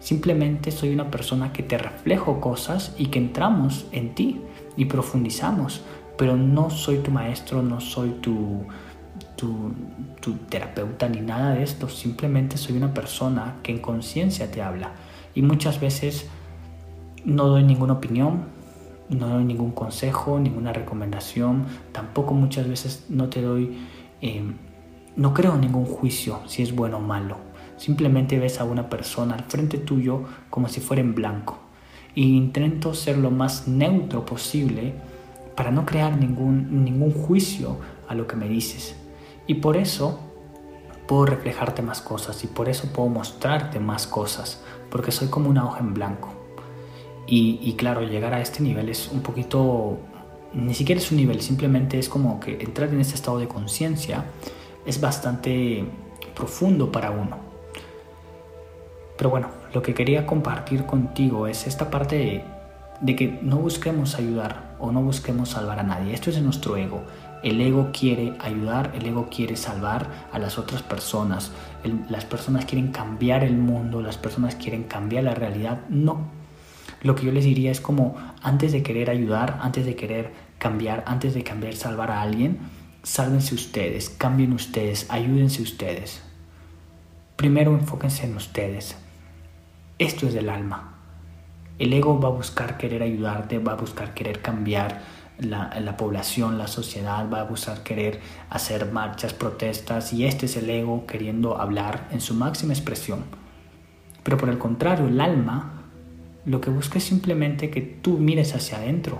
Simplemente 0.00 0.70
soy 0.70 0.90
una 0.90 1.10
persona 1.10 1.52
que 1.52 1.62
te 1.62 1.78
reflejo 1.78 2.40
cosas 2.40 2.94
y 2.98 3.06
que 3.06 3.18
entramos 3.18 3.86
en 3.92 4.14
ti 4.14 4.40
y 4.76 4.84
profundizamos, 4.86 5.82
pero 6.18 6.36
no 6.36 6.70
soy 6.70 6.98
tu 6.98 7.10
maestro, 7.10 7.62
no 7.62 7.80
soy 7.80 8.10
tu, 8.20 8.64
tu, 9.36 9.72
tu 10.20 10.34
terapeuta 10.48 11.08
ni 11.08 11.20
nada 11.20 11.54
de 11.54 11.62
esto. 11.62 11.88
Simplemente 11.88 12.56
soy 12.56 12.76
una 12.76 12.92
persona 12.92 13.56
que 13.62 13.72
en 13.72 13.78
conciencia 13.78 14.50
te 14.50 14.62
habla 14.62 14.92
y 15.34 15.42
muchas 15.42 15.80
veces 15.80 16.26
no 17.24 17.46
doy 17.46 17.64
ninguna 17.64 17.94
opinión, 17.94 18.44
no 19.08 19.28
doy 19.28 19.44
ningún 19.44 19.72
consejo, 19.72 20.38
ninguna 20.38 20.72
recomendación, 20.72 21.66
tampoco 21.92 22.34
muchas 22.34 22.68
veces 22.68 23.06
no 23.08 23.28
te 23.28 23.42
doy 23.42 23.76
eh, 24.26 24.42
no 25.16 25.32
creo 25.32 25.56
ningún 25.56 25.86
juicio 25.86 26.40
si 26.46 26.62
es 26.62 26.74
bueno 26.74 26.98
o 26.98 27.00
malo. 27.00 27.38
Simplemente 27.76 28.38
ves 28.38 28.60
a 28.60 28.64
una 28.64 28.88
persona 28.88 29.34
al 29.34 29.44
frente 29.44 29.78
tuyo 29.78 30.24
como 30.50 30.68
si 30.68 30.80
fuera 30.80 31.00
en 31.00 31.14
blanco. 31.14 31.58
E 32.14 32.22
intento 32.22 32.94
ser 32.94 33.18
lo 33.18 33.30
más 33.30 33.68
neutro 33.68 34.24
posible 34.24 34.94
para 35.54 35.70
no 35.70 35.86
crear 35.86 36.16
ningún, 36.18 36.84
ningún 36.84 37.12
juicio 37.12 37.78
a 38.08 38.14
lo 38.14 38.26
que 38.26 38.36
me 38.36 38.48
dices. 38.48 38.96
Y 39.46 39.54
por 39.54 39.76
eso 39.76 40.20
puedo 41.06 41.26
reflejarte 41.26 41.82
más 41.82 42.00
cosas 42.00 42.42
y 42.42 42.46
por 42.48 42.68
eso 42.68 42.92
puedo 42.92 43.08
mostrarte 43.08 43.78
más 43.78 44.06
cosas, 44.06 44.62
porque 44.90 45.12
soy 45.12 45.28
como 45.28 45.48
una 45.48 45.64
hoja 45.64 45.80
en 45.80 45.94
blanco. 45.94 46.30
Y 47.28 47.74
claro, 47.76 48.02
llegar 48.02 48.34
a 48.34 48.40
este 48.40 48.62
nivel 48.62 48.88
es 48.88 49.08
un 49.08 49.20
poquito 49.20 49.98
ni 50.56 50.74
siquiera 50.74 51.00
es 51.00 51.10
un 51.10 51.18
nivel, 51.18 51.42
simplemente 51.42 51.98
es 51.98 52.08
como 52.08 52.40
que 52.40 52.58
entrar 52.60 52.88
en 52.88 53.00
este 53.00 53.14
estado 53.14 53.38
de 53.38 53.46
conciencia 53.46 54.24
es 54.86 55.00
bastante 55.00 55.84
profundo 56.34 56.90
para 56.90 57.10
uno. 57.10 57.38
Pero 59.18 59.30
bueno, 59.30 59.48
lo 59.74 59.82
que 59.82 59.94
quería 59.94 60.26
compartir 60.26 60.86
contigo 60.86 61.46
es 61.46 61.66
esta 61.66 61.90
parte 61.90 62.44
de, 63.00 63.16
que 63.16 63.38
no 63.42 63.58
busquemos 63.58 64.14
ayudar 64.16 64.76
o 64.78 64.92
no 64.92 65.02
busquemos 65.02 65.50
salvar 65.50 65.78
a 65.78 65.82
nadie. 65.82 66.14
Esto 66.14 66.30
es 66.30 66.36
de 66.36 66.42
nuestro 66.42 66.76
ego. 66.76 67.02
El 67.42 67.60
ego 67.60 67.90
quiere 67.92 68.34
ayudar, 68.40 68.92
el 68.94 69.06
ego 69.06 69.28
quiere 69.30 69.56
salvar 69.56 70.28
a 70.32 70.38
las 70.38 70.58
otras 70.58 70.82
personas. 70.82 71.52
las 72.08 72.24
personas 72.24 72.64
quieren 72.64 72.92
cambiar 72.92 73.44
el 73.44 73.56
mundo, 73.56 74.00
las 74.00 74.16
personas 74.16 74.54
quieren 74.54 74.84
cambiar 74.84 75.24
la 75.24 75.34
realidad. 75.34 75.80
No. 75.88 76.28
Lo 77.02 77.14
que 77.14 77.26
yo 77.26 77.32
les 77.32 77.44
diría 77.44 77.70
es 77.70 77.80
como 77.80 78.16
antes 78.42 78.72
de 78.72 78.82
querer 78.82 79.10
ayudar, 79.10 79.58
antes 79.62 79.84
de 79.86 79.96
querer 79.96 80.45
cambiar, 80.58 81.04
antes 81.06 81.34
de 81.34 81.44
cambiar, 81.44 81.74
salvar 81.74 82.10
a 82.10 82.22
alguien, 82.22 82.58
sálvense 83.02 83.54
ustedes, 83.54 84.10
cambien 84.10 84.52
ustedes, 84.52 85.06
ayúdense 85.08 85.62
ustedes. 85.62 86.22
Primero 87.36 87.72
enfóquense 87.72 88.26
en 88.26 88.36
ustedes. 88.36 88.96
Esto 89.98 90.26
es 90.26 90.34
del 90.34 90.48
alma. 90.48 90.94
El 91.78 91.92
ego 91.92 92.18
va 92.18 92.28
a 92.28 92.32
buscar 92.32 92.78
querer 92.78 93.02
ayudarte, 93.02 93.58
va 93.58 93.72
a 93.72 93.76
buscar 93.76 94.14
querer 94.14 94.40
cambiar 94.40 95.02
la, 95.38 95.78
la, 95.80 95.96
población, 95.96 96.56
la 96.56 96.66
sociedad, 96.66 97.30
va 97.30 97.40
a 97.40 97.44
buscar 97.44 97.82
querer 97.82 98.20
hacer 98.48 98.90
marchas, 98.90 99.34
protestas, 99.34 100.12
y 100.12 100.24
este 100.24 100.46
es 100.46 100.56
el 100.56 100.70
ego 100.70 101.06
queriendo 101.06 101.60
hablar 101.60 102.08
en 102.10 102.20
su 102.22 102.34
máxima 102.34 102.72
expresión. 102.72 103.24
Pero 104.22 104.38
por 104.38 104.48
el 104.48 104.58
contrario, 104.58 105.06
el 105.06 105.20
alma 105.20 105.76
lo 106.46 106.60
que 106.60 106.70
busca 106.70 106.98
es 106.98 107.04
simplemente 107.04 107.70
que 107.70 107.82
tú 107.82 108.18
mires 108.18 108.54
hacia 108.54 108.78
adentro, 108.78 109.18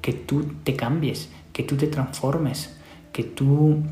que 0.00 0.12
tú 0.12 0.54
te 0.64 0.76
cambies, 0.76 1.30
que 1.52 1.62
tú 1.62 1.76
te 1.76 1.86
transformes, 1.86 2.76
que 3.12 3.24
tú 3.24 3.82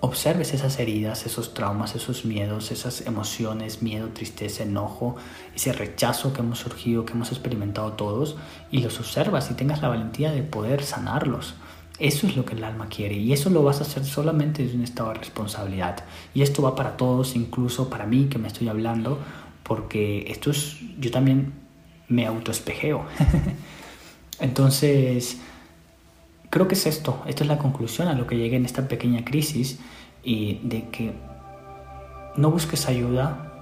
observes 0.00 0.52
esas 0.54 0.78
heridas, 0.78 1.26
esos 1.26 1.54
traumas, 1.54 1.94
esos 1.94 2.24
miedos, 2.24 2.70
esas 2.70 3.06
emociones, 3.06 3.82
miedo, 3.82 4.08
tristeza, 4.08 4.62
enojo, 4.62 5.16
ese 5.54 5.72
rechazo 5.72 6.32
que 6.32 6.40
hemos 6.40 6.58
surgido, 6.58 7.04
que 7.04 7.12
hemos 7.12 7.30
experimentado 7.30 7.92
todos, 7.92 8.36
y 8.70 8.80
los 8.80 8.98
observas 8.98 9.50
y 9.50 9.54
tengas 9.54 9.82
la 9.82 9.88
valentía 9.88 10.32
de 10.32 10.42
poder 10.42 10.82
sanarlos. 10.82 11.54
Eso 11.98 12.26
es 12.26 12.36
lo 12.36 12.44
que 12.44 12.54
el 12.54 12.64
alma 12.64 12.88
quiere 12.88 13.14
y 13.14 13.32
eso 13.32 13.48
lo 13.50 13.62
vas 13.62 13.78
a 13.78 13.82
hacer 13.82 14.04
solamente 14.04 14.62
desde 14.62 14.76
un 14.76 14.82
estado 14.82 15.10
de 15.10 15.20
responsabilidad. 15.20 16.04
Y 16.34 16.42
esto 16.42 16.62
va 16.62 16.74
para 16.74 16.96
todos, 16.96 17.36
incluso 17.36 17.90
para 17.90 18.06
mí 18.06 18.26
que 18.26 18.38
me 18.38 18.48
estoy 18.48 18.68
hablando, 18.68 19.18
porque 19.62 20.24
esto 20.28 20.50
es, 20.50 20.78
yo 20.98 21.10
también 21.10 21.52
me 22.08 22.26
autoespejeo. 22.26 23.04
Entonces, 24.42 25.38
creo 26.50 26.66
que 26.66 26.74
es 26.74 26.86
esto, 26.86 27.22
esta 27.26 27.44
es 27.44 27.48
la 27.48 27.58
conclusión 27.58 28.08
a 28.08 28.14
lo 28.14 28.26
que 28.26 28.36
llegué 28.36 28.56
en 28.56 28.64
esta 28.64 28.88
pequeña 28.88 29.24
crisis 29.24 29.78
y 30.24 30.58
de 30.64 30.88
que 30.88 31.12
no 32.36 32.50
busques 32.50 32.88
ayuda 32.88 33.52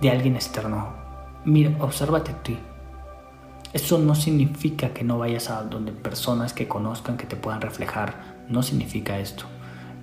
de 0.00 0.08
alguien 0.08 0.36
externo. 0.36 0.88
Mira, 1.44 1.76
obsérvate 1.80 2.30
a 2.30 2.42
ti. 2.42 2.56
Eso 3.72 3.98
no 3.98 4.14
significa 4.14 4.90
que 4.90 5.02
no 5.02 5.18
vayas 5.18 5.50
a 5.50 5.64
donde 5.64 5.90
personas 5.90 6.52
que 6.52 6.68
conozcan, 6.68 7.16
que 7.16 7.26
te 7.26 7.36
puedan 7.36 7.60
reflejar. 7.60 8.38
No 8.48 8.62
significa 8.62 9.18
esto. 9.18 9.44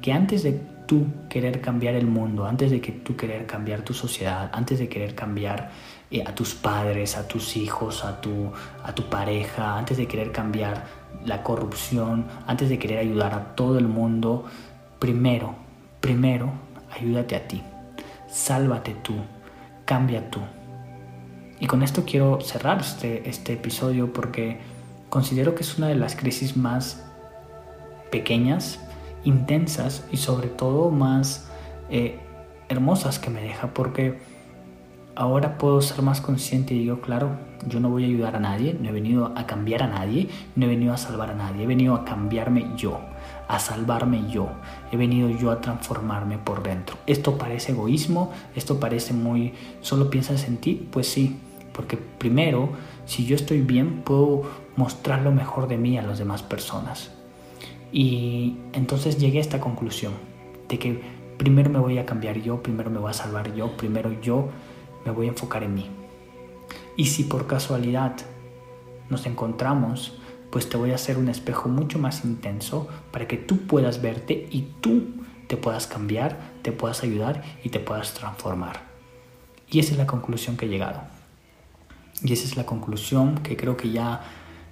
Que 0.01 0.11
antes 0.11 0.43
de 0.43 0.61
tú 0.87 1.05
querer 1.29 1.61
cambiar 1.61 1.93
el 1.95 2.07
mundo, 2.07 2.45
antes 2.45 2.71
de 2.71 2.81
que 2.81 2.91
tú 2.91 3.15
querer 3.15 3.45
cambiar 3.45 3.81
tu 3.81 3.93
sociedad, 3.93 4.49
antes 4.53 4.79
de 4.79 4.89
querer 4.89 5.13
cambiar 5.13 5.69
eh, 6.09 6.23
a 6.25 6.33
tus 6.33 6.55
padres, 6.55 7.17
a 7.17 7.27
tus 7.27 7.57
hijos, 7.57 8.03
a 8.03 8.21
tu, 8.21 8.51
a 8.83 8.95
tu 8.95 9.03
pareja, 9.09 9.77
antes 9.77 9.97
de 9.97 10.07
querer 10.07 10.31
cambiar 10.31 10.85
la 11.25 11.43
corrupción, 11.43 12.25
antes 12.47 12.69
de 12.69 12.79
querer 12.79 12.99
ayudar 12.99 13.33
a 13.33 13.55
todo 13.55 13.77
el 13.77 13.87
mundo, 13.87 14.45
primero, 14.99 15.55
primero, 15.99 16.51
ayúdate 16.97 17.35
a 17.35 17.47
ti, 17.47 17.61
sálvate 18.29 18.95
tú, 19.03 19.15
cambia 19.85 20.31
tú. 20.31 20.39
Y 21.59 21.67
con 21.67 21.83
esto 21.83 22.05
quiero 22.05 22.39
cerrar 22.41 22.79
este, 22.79 23.29
este 23.29 23.53
episodio 23.53 24.13
porque 24.13 24.59
considero 25.09 25.55
que 25.55 25.63
es 25.63 25.77
una 25.77 25.87
de 25.87 25.95
las 25.95 26.15
crisis 26.15 26.55
más 26.55 27.03
pequeñas, 28.11 28.79
intensas 29.27 30.05
y 30.11 30.17
sobre 30.17 30.47
todo 30.47 30.89
más 30.89 31.49
eh, 31.89 32.19
hermosas 32.69 33.19
que 33.19 33.29
me 33.29 33.41
deja 33.41 33.73
porque 33.73 34.19
ahora 35.15 35.57
puedo 35.57 35.81
ser 35.81 36.01
más 36.01 36.21
consciente 36.21 36.73
y 36.73 36.79
digo, 36.79 37.01
claro, 37.01 37.31
yo 37.67 37.79
no 37.79 37.89
voy 37.89 38.03
a 38.03 38.07
ayudar 38.07 38.35
a 38.35 38.39
nadie, 38.39 38.77
no 38.79 38.87
he 38.87 38.91
venido 38.91 39.33
a 39.35 39.45
cambiar 39.45 39.83
a 39.83 39.87
nadie, 39.87 40.29
no 40.55 40.65
he 40.65 40.69
venido 40.69 40.93
a 40.93 40.97
salvar 40.97 41.31
a 41.31 41.35
nadie, 41.35 41.63
he 41.63 41.67
venido 41.67 41.95
a 41.95 42.05
cambiarme 42.05 42.67
yo, 42.77 42.99
a 43.47 43.59
salvarme 43.59 44.29
yo, 44.29 44.47
he 44.91 44.97
venido 44.97 45.29
yo 45.29 45.51
a 45.51 45.59
transformarme 45.59 46.37
por 46.37 46.63
dentro. 46.63 46.97
Esto 47.05 47.37
parece 47.37 47.73
egoísmo, 47.73 48.31
esto 48.55 48.79
parece 48.79 49.13
muy, 49.13 49.53
solo 49.81 50.09
piensas 50.09 50.47
en 50.47 50.57
ti, 50.57 50.87
pues 50.89 51.07
sí, 51.07 51.37
porque 51.73 51.97
primero, 51.97 52.69
si 53.05 53.25
yo 53.25 53.35
estoy 53.35 53.61
bien, 53.61 54.03
puedo 54.03 54.43
mostrar 54.77 55.21
lo 55.21 55.31
mejor 55.31 55.67
de 55.67 55.77
mí 55.77 55.97
a 55.97 56.03
las 56.03 56.19
demás 56.19 56.43
personas. 56.43 57.16
Y 57.91 58.57
entonces 58.73 59.17
llegué 59.17 59.37
a 59.37 59.41
esta 59.41 59.59
conclusión, 59.59 60.13
de 60.67 60.79
que 60.79 61.01
primero 61.37 61.69
me 61.69 61.79
voy 61.79 61.97
a 61.97 62.05
cambiar 62.05 62.41
yo, 62.41 62.61
primero 62.61 62.89
me 62.89 62.99
voy 62.99 63.11
a 63.11 63.13
salvar 63.13 63.53
yo, 63.55 63.77
primero 63.77 64.19
yo 64.21 64.49
me 65.05 65.11
voy 65.11 65.27
a 65.27 65.29
enfocar 65.29 65.63
en 65.63 65.75
mí. 65.75 65.89
Y 66.95 67.05
si 67.05 67.23
por 67.23 67.47
casualidad 67.47 68.15
nos 69.09 69.25
encontramos, 69.25 70.17
pues 70.51 70.69
te 70.69 70.77
voy 70.77 70.91
a 70.91 70.95
hacer 70.95 71.17
un 71.17 71.29
espejo 71.29 71.69
mucho 71.69 71.99
más 71.99 72.25
intenso 72.25 72.87
para 73.11 73.27
que 73.27 73.37
tú 73.37 73.67
puedas 73.67 74.01
verte 74.01 74.47
y 74.51 74.67
tú 74.81 75.05
te 75.47 75.57
puedas 75.57 75.87
cambiar, 75.87 76.37
te 76.61 76.71
puedas 76.71 77.03
ayudar 77.03 77.43
y 77.63 77.69
te 77.69 77.79
puedas 77.79 78.13
transformar. 78.13 78.81
Y 79.69 79.79
esa 79.79 79.93
es 79.93 79.97
la 79.97 80.07
conclusión 80.07 80.57
que 80.57 80.65
he 80.65 80.69
llegado. 80.69 81.01
Y 82.23 82.33
esa 82.33 82.45
es 82.45 82.57
la 82.57 82.65
conclusión 82.65 83.37
que 83.39 83.55
creo 83.55 83.77
que 83.77 83.91
ya 83.91 84.21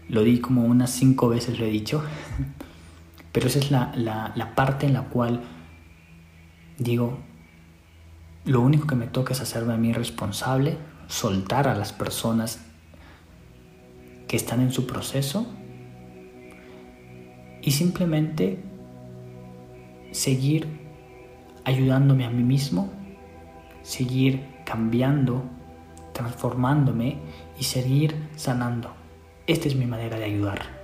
lo 0.09 0.23
di 0.23 0.39
como 0.39 0.63
unas 0.63 0.91
cinco 0.91 1.29
veces 1.29 1.59
lo 1.59 1.65
he 1.65 1.69
dicho. 1.69 2.03
Pero 3.35 3.47
esa 3.47 3.59
es 3.59 3.69
la, 3.69 3.91
la, 3.97 4.55
parte 4.55 4.85
en 4.85 4.93
la 4.93 5.01
cual 5.09 5.41
digo, 6.77 7.17
lo 8.45 8.61
único 8.61 8.87
que 8.87 8.95
me 8.95 9.07
toca 9.07 9.33
es 9.33 9.41
hacerme 9.41 9.73
a 9.73 9.77
mí 9.77 9.91
responsable, 9.91 10.77
soltar 11.07 11.67
a 11.67 11.75
las 11.75 11.91
personas 11.91 12.65
que 14.29 14.37
están 14.37 14.61
en 14.61 14.71
su 14.71 14.87
proceso 14.87 15.53
y 17.61 17.71
simplemente 17.71 18.63
seguir 20.13 20.69
ayudándome 21.65 22.23
a 22.23 22.29
mí 22.29 22.43
mismo, 22.43 22.89
seguir 23.81 24.45
cambiando, 24.65 25.43
transformándome 26.13 27.17
y 27.59 27.65
seguir 27.65 28.15
sanando. 28.37 28.93
Esta 29.45 29.67
es 29.67 29.75
mi 29.75 29.87
manera 29.87 30.17
de 30.17 30.23
ayudar. 30.23 30.74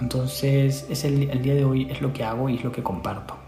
Entonces, 0.00 0.86
es 0.90 1.04
el, 1.04 1.30
el 1.30 1.42
día 1.42 1.54
de 1.54 1.64
hoy 1.64 1.90
es 1.90 2.00
lo 2.00 2.12
que 2.12 2.24
hago 2.24 2.48
y 2.48 2.56
es 2.56 2.64
lo 2.64 2.72
que 2.72 2.82
comparto. 2.82 3.43